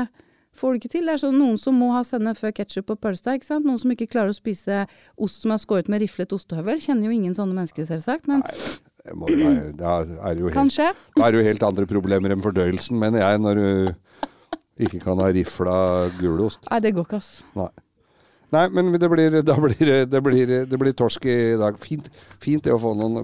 får 0.59 0.75
du 0.75 0.79
ikke 0.81 0.91
til. 0.97 1.07
Det 1.09 1.15
er 1.17 1.23
sånn 1.23 1.39
noen 1.39 1.59
som 1.63 1.77
må 1.79 1.93
ha 1.95 2.03
sennep 2.07 2.39
før 2.41 2.53
ketsjup 2.59 2.91
og 2.95 3.01
pølse, 3.05 3.35
ikke 3.39 3.47
sant. 3.49 3.67
Noen 3.69 3.79
som 3.83 3.95
ikke 3.95 4.09
klarer 4.11 4.35
å 4.35 4.37
spise 4.37 4.83
ost 5.17 5.43
som 5.47 5.55
er 5.55 5.63
skåret 5.63 5.89
med 5.93 6.03
riflet 6.05 6.35
ostehøvel. 6.37 6.81
Kjenner 6.85 7.09
jo 7.09 7.17
ingen 7.17 7.35
sånne 7.39 7.57
mennesker, 7.57 7.87
selvsagt, 7.89 8.29
men 8.31 8.45
må 9.17 9.29
jo 9.33 9.73
Da 9.79 10.03
er 10.03 10.35
det 10.37 10.43
jo 10.43 10.51
helt, 10.53 10.77
da 11.17 11.27
er 11.27 11.33
det 11.33 11.41
jo 11.41 11.47
helt 11.49 11.63
andre 11.71 11.87
problemer 11.89 12.35
enn 12.35 12.43
fordøyelsen, 12.45 12.99
mener 13.01 13.25
jeg, 13.25 13.41
når 13.41 13.63
du 13.63 14.87
ikke 14.89 15.01
kan 15.03 15.19
ha 15.19 15.31
rifla 15.35 15.77
gulost. 16.21 16.61
Nei, 16.71 16.81
det 16.85 16.93
går 16.95 17.07
ikke, 17.09 17.23
ass. 17.23 17.39
Nei. 17.59 17.71
Nei, 18.53 18.63
men 18.73 18.93
det 18.97 19.09
blir, 19.13 19.29
blir, 19.61 20.07
det- 20.09 20.23
blir, 20.25 20.53
det 20.67 20.79
blir 20.81 20.93
torsk 20.97 21.27
i 21.29 21.57
dag. 21.61 21.77
Fint, 21.83 22.09
fint 22.41 22.65
det 22.65 22.73
å 22.73 22.79
få 22.81 22.95
noen 22.97 23.21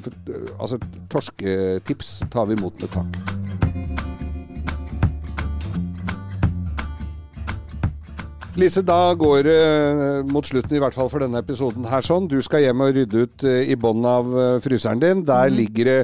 Altså, 0.58 0.76
torsketips 1.08 2.18
tar 2.30 2.46
vi 2.50 2.58
imot 2.58 2.80
med 2.84 2.92
takk. 2.92 3.83
Lise, 8.54 8.84
da 8.86 8.98
går 9.18 9.40
det 9.48 9.54
eh, 9.58 10.20
mot 10.30 10.46
slutten, 10.46 10.76
i 10.76 10.80
hvert 10.82 10.94
fall 10.94 11.08
for 11.10 11.24
denne 11.24 11.40
episoden 11.42 11.86
her 11.90 12.04
sånn. 12.06 12.28
Du 12.30 12.36
skal 12.44 12.62
hjem 12.62 12.84
og 12.84 12.92
rydde 12.94 13.24
ut 13.26 13.44
eh, 13.50 13.70
i 13.72 13.76
bunnen 13.80 14.06
av 14.06 14.30
eh, 14.30 14.58
fryseren 14.62 15.02
din. 15.02 15.24
Der 15.26 15.50
ligger 15.50 15.90
det 15.90 15.96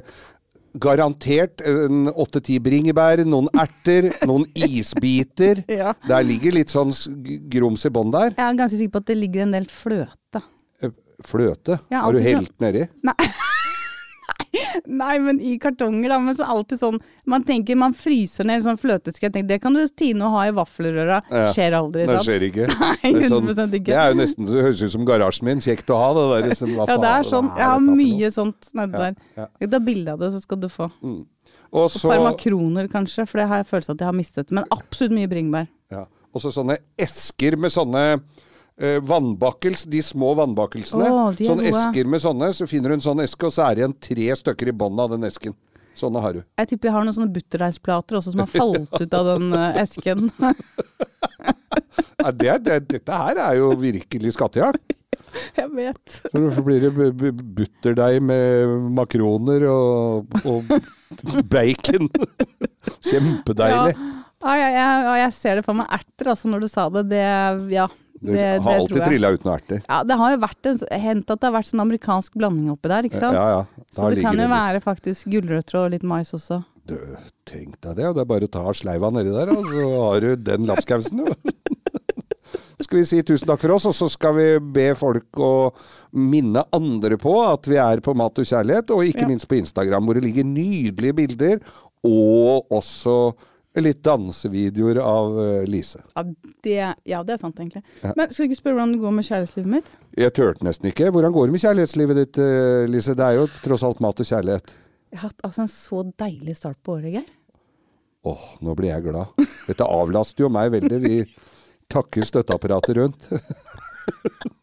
garantert 0.82 1.62
en 1.66 2.08
åtte-ti 2.10 2.58
bringebær, 2.62 3.22
noen 3.26 3.46
erter, 3.54 4.10
noen 4.30 4.48
isbiter. 4.54 5.62
Ja. 5.70 5.94
Der 6.08 6.26
ligger 6.26 6.58
litt 6.58 6.74
sånn 6.74 6.90
grums 7.54 7.86
i 7.86 7.92
bånn 7.94 8.10
der. 8.14 8.34
Jeg 8.34 8.46
er 8.48 8.58
ganske 8.64 8.80
sikker 8.80 8.96
på 8.98 9.04
at 9.04 9.12
det 9.12 9.20
ligger 9.20 9.46
en 9.46 9.54
del 9.54 9.70
fløte. 9.70 10.42
Fløte? 11.20 11.76
Ja, 11.92 12.06
Har 12.06 12.16
du 12.16 12.22
helt 12.24 12.46
helt 12.48 12.62
nedi? 12.64 12.86
Nei. 13.04 13.16
Nei, 15.00 15.14
men 15.22 15.38
i 15.40 15.56
kartonger, 15.62 16.08
da. 16.10 16.18
Men 16.22 16.34
så 16.34 16.46
alltid 16.50 16.80
sånn 16.80 16.96
Man 17.30 17.44
tenker 17.46 17.76
man 17.78 17.92
fryser 17.94 18.46
ned 18.48 18.62
sånn 18.64 18.78
fløteske. 18.80 19.30
Tenker, 19.30 19.46
det 19.48 19.58
kan 19.62 19.74
du 19.76 19.82
tine 19.88 20.24
og 20.26 20.34
ha 20.34 20.46
i 20.48 20.54
vaffelrøra. 20.56 21.20
Ja. 21.30 21.50
Skjer 21.54 21.76
aldri, 21.78 22.06
Det 22.10 22.18
skjer 22.26 22.46
ikke. 22.48 22.66
Nei, 22.80 22.96
er 23.12 23.28
100% 23.28 23.76
ikke. 23.80 23.90
Det 23.92 23.98
er 24.02 24.14
jo 24.14 24.18
nesten 24.20 24.50
så 24.50 24.64
høres 24.66 24.82
ut 24.86 24.94
som 24.96 25.04
garasjen 25.08 25.46
min. 25.50 25.62
Kjekt 25.64 25.92
å 25.94 25.98
ha 26.00 26.08
det 26.18 26.24
der. 26.32 26.48
liksom, 26.50 26.74
Ja, 26.80 26.96
det 27.04 27.12
er 27.14 27.28
sånn. 27.30 27.50
Jeg 27.58 27.70
har 27.74 27.84
mye 27.86 28.32
sånt 28.34 28.70
nedi 28.80 28.98
Ja, 28.98 29.10
der. 29.10 29.48
ja. 29.62 29.70
Ta 29.76 29.82
bilde 29.90 30.16
av 30.16 30.22
det, 30.24 30.32
så 30.34 30.42
skal 30.44 30.62
du 30.64 30.68
få. 30.72 30.90
Og 31.70 31.84
Et 31.86 31.94
så 31.94 32.10
par 32.10 32.24
makroner, 32.26 32.88
kanskje, 32.90 33.28
for 33.30 33.38
det 33.38 33.48
har 33.50 33.60
jeg 33.62 33.68
følelse 33.70 33.94
at 33.94 34.00
jeg 34.02 34.08
har 34.10 34.16
mistet. 34.18 34.50
Men 34.50 34.66
absolutt 34.74 35.14
mye 35.14 35.30
bringebær. 35.30 35.68
ja. 35.94 36.06
Og 36.30 36.38
så 36.44 36.52
sånne 36.54 36.76
esker 36.94 37.56
med 37.58 37.72
sånne 37.74 38.02
vannbakkels, 38.80 39.82
de 39.92 40.00
små 40.04 40.32
vannbakkelsene. 40.38 41.08
Oh, 41.12 41.32
de 41.36 41.48
sånn 41.48 41.60
esker 41.68 42.08
med 42.08 42.22
sånne, 42.22 42.52
så 42.56 42.66
finner 42.70 42.92
du 42.94 42.98
en 42.98 43.04
sånn 43.04 43.20
eske, 43.24 43.48
og 43.48 43.52
så 43.54 43.66
er 43.68 43.76
det 43.76 43.82
igjen 43.84 43.96
tre 44.08 44.28
stykker 44.40 44.70
i 44.72 44.76
bånn 44.82 45.02
av 45.02 45.12
den 45.14 45.26
esken. 45.28 45.56
Sånne 46.00 46.22
har 46.22 46.36
du. 46.38 46.40
Jeg 46.60 46.70
tipper 46.70 46.88
jeg 46.88 46.94
har 46.94 47.04
noen 47.04 47.16
sånne 47.16 47.32
butterdeigsplater 47.34 48.16
også 48.20 48.32
som 48.32 48.40
har 48.44 48.50
falt 48.52 48.94
ut 49.02 49.16
av 49.18 49.26
den 49.34 49.52
eh, 49.58 49.80
esken. 49.82 50.30
Ja, 52.20 52.30
det, 52.36 52.54
det, 52.66 52.74
dette 52.90 53.16
her 53.16 53.38
er 53.40 53.54
jo 53.56 53.70
virkelig 53.80 54.34
skattejakt. 54.36 54.92
jeg 55.60 55.70
vet. 55.72 56.16
Så 56.26 56.32
Hvorfor 56.42 56.64
blir 56.66 56.82
det 56.84 56.90
bu- 56.92 57.14
bu- 57.16 57.44
butterdeig 57.56 58.18
med 58.24 58.74
makroner 58.96 59.64
og, 59.70 60.34
og 60.44 60.68
bacon. 61.48 62.10
Kjempedeilig. 63.08 63.94
Ja, 63.96 64.54
jeg, 64.56 64.74
jeg, 64.74 65.00
ja, 65.06 65.14
jeg 65.22 65.32
ser 65.36 65.60
det 65.60 65.64
for 65.66 65.76
meg 65.80 65.90
erter, 65.96 66.32
altså, 66.34 66.50
når 66.52 66.64
du 66.64 66.68
sa 66.72 66.86
det. 66.92 67.06
Det, 67.12 67.24
ja. 67.72 67.86
Det, 68.20 68.34
Det, 68.36 68.48
har 68.60 68.78
alltid 68.82 69.02
trilla 69.04 69.30
uten 69.32 69.52
erter. 69.52 69.78
Ja, 69.88 70.02
det 70.04 70.16
har 70.20 70.34
jo 70.34 70.40
hendt 71.00 71.30
at 71.32 71.40
det 71.40 71.46
har 71.48 71.54
vært 71.54 71.70
sånn 71.70 71.84
amerikansk 71.86 72.34
blanding 72.36 72.68
oppi 72.74 72.90
der, 72.92 73.08
ikke 73.08 73.20
sant? 73.22 73.38
Ja, 73.38 73.46
ja. 73.54 73.86
Så 73.96 74.10
det 74.12 74.24
kan 74.26 74.36
jo 74.36 74.48
være 74.50 74.82
faktisk 74.84 75.30
gulrøtter 75.32 75.80
og 75.80 75.94
litt 75.94 76.04
mais 76.04 76.34
også. 76.36 76.60
Du, 76.90 76.98
tenk 77.48 77.78
deg 77.80 77.96
det. 77.96 78.10
Det 78.16 78.24
er 78.24 78.28
bare 78.28 78.48
å 78.48 78.52
ta 78.52 78.64
sleiva 78.76 79.08
nedi 79.14 79.32
der, 79.32 79.52
og 79.54 79.64
så 79.68 79.88
har 79.94 80.20
du 80.24 80.30
den 80.50 80.68
lapskausen. 80.68 81.24
jo. 81.24 81.34
skal 82.80 82.98
vi 82.98 83.06
si 83.06 83.20
tusen 83.22 83.48
takk 83.48 83.60
for 83.62 83.76
oss, 83.76 83.86
og 83.86 83.94
så 83.96 84.08
skal 84.10 84.34
vi 84.36 84.46
be 84.74 84.88
folk 84.98 85.40
å 85.40 85.70
minne 86.16 86.64
andre 86.74 87.18
på 87.20 87.34
at 87.44 87.68
vi 87.70 87.78
er 87.80 88.02
på 88.04 88.14
Mat 88.18 88.40
og 88.40 88.48
kjærlighet, 88.48 88.90
og 88.90 89.04
ikke 89.06 89.24
Ja. 89.24 89.28
minst 89.30 89.48
på 89.48 89.58
Instagram, 89.60 90.04
hvor 90.04 90.14
det 90.18 90.24
ligger 90.24 90.44
nydelige 90.44 91.14
bilder, 91.14 91.60
og 92.04 92.66
også 92.72 93.34
litt 93.78 94.00
dansevideoer 94.02 94.98
av 95.04 95.36
eh, 95.44 95.64
Lise. 95.70 96.02
Ja 96.16 96.24
det, 96.64 96.94
ja, 97.08 97.22
det 97.24 97.36
er 97.36 97.40
sant, 97.40 97.58
egentlig. 97.62 97.82
Ja. 98.02 98.12
Men 98.18 98.32
skal 98.32 98.44
du 98.44 98.50
ikke 98.50 98.58
spørre 98.58 98.76
hvordan 98.76 98.94
det 98.96 99.02
går 99.04 99.14
med 99.16 99.26
kjærlighetslivet 99.28 99.72
mitt? 99.76 99.92
Jeg 100.18 100.34
turte 100.36 100.66
nesten 100.66 100.90
ikke. 100.90 101.10
Hvordan 101.14 101.32
går 101.36 101.48
det 101.48 101.54
med 101.54 101.62
kjærlighetslivet 101.64 102.20
ditt, 102.20 102.40
eh, 102.42 102.86
Lise? 102.90 103.14
Det 103.16 103.26
er 103.26 103.38
jo 103.38 103.46
tross 103.64 103.86
alt 103.86 104.02
mat 104.04 104.20
og 104.20 104.28
kjærlighet. 104.28 104.74
Jeg 105.10 105.22
har 105.22 105.30
hatt 105.30 105.46
altså 105.46 105.64
en 105.64 105.72
så 105.72 106.02
deilig 106.22 106.56
start 106.58 106.78
på 106.84 106.98
året, 106.98 107.14
Geir. 107.14 107.30
Åh, 108.30 108.46
nå 108.60 108.74
blir 108.76 108.90
jeg 108.92 109.06
glad. 109.06 109.32
Dette 109.64 109.86
avlaster 109.88 110.44
jo 110.44 110.50
meg 110.52 110.74
veldig. 110.74 110.98
Vi 111.00 111.16
takker 111.90 112.26
støtteapparatet 112.26 112.98
rundt. 112.98 113.30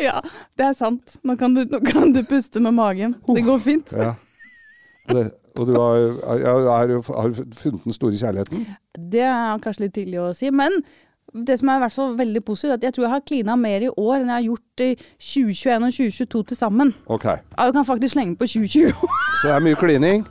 Ja, 0.00 0.18
det 0.58 0.64
er 0.66 0.74
sant. 0.74 1.16
Nå 1.22 1.36
kan, 1.38 1.54
du, 1.54 1.62
nå 1.70 1.78
kan 1.86 2.12
du 2.14 2.24
puste 2.26 2.58
med 2.62 2.74
magen. 2.74 3.14
Det 3.28 3.44
går 3.46 3.60
fint. 3.62 3.92
Ja. 3.94 4.14
Det, 5.06 5.28
og 5.54 5.66
du 5.68 5.74
har, 5.78 5.96
ja, 6.42 6.52
har, 6.68 6.92
har 6.98 7.34
funnet 7.54 7.84
den 7.84 7.96
store 7.96 8.18
kjærligheten? 8.18 8.64
Det 9.12 9.22
er 9.22 9.58
kanskje 9.62 9.86
litt 9.86 9.94
tidlig 9.96 10.20
å 10.22 10.30
si, 10.36 10.50
men 10.50 10.80
det 11.34 11.58
som 11.58 11.68
er 11.68 11.78
i 11.78 11.82
hvert 11.82 11.94
fall 11.94 12.16
veldig 12.18 12.42
positivt, 12.46 12.70
er 12.70 12.78
at 12.78 12.86
jeg 12.86 12.94
tror 12.94 13.06
jeg 13.06 13.12
har 13.14 13.22
klina 13.26 13.56
mer 13.58 13.86
i 13.86 13.90
år 13.90 14.16
enn 14.20 14.30
jeg 14.30 14.34
har 14.36 14.48
gjort 14.48 14.84
i 14.84 14.90
2021 15.18 15.86
og 15.88 15.94
2022 15.98 16.42
til 16.50 16.56
sammen. 16.58 16.94
Ok. 17.06 17.24
Jeg 17.24 17.66
Du 17.66 17.78
kan 17.78 17.84
faktisk 17.84 18.12
slenge 18.12 18.36
på 18.36 18.46
2020. 18.46 18.92
Så 19.40 19.48
det 19.48 19.54
er 19.54 19.64
mye 19.66 19.80
klining. 19.80 20.26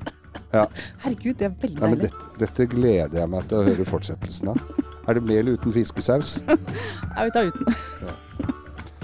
Ja. 0.54 0.66
Herregud, 1.04 1.34
det 1.34 1.46
er 1.50 1.56
veldig 1.62 1.82
deilig. 1.82 2.02
dette, 2.02 2.30
dette 2.40 2.66
gleder 2.66 3.20
jeg 3.20 3.30
meg 3.30 3.48
til 3.50 3.60
å 3.60 3.64
høre 3.68 3.86
fortsettelsen 3.86 4.54
av. 4.54 4.62
Er 5.08 5.20
det 5.20 5.26
mel 5.28 5.56
uten 5.56 5.76
fiskesaus? 5.76 6.38
Jeg 6.48 7.26
vil 7.26 7.34
ta 7.36 7.48
uten. 7.50 8.54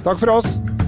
Takk 0.06 0.22
for 0.22 0.40
oss! 0.40 0.88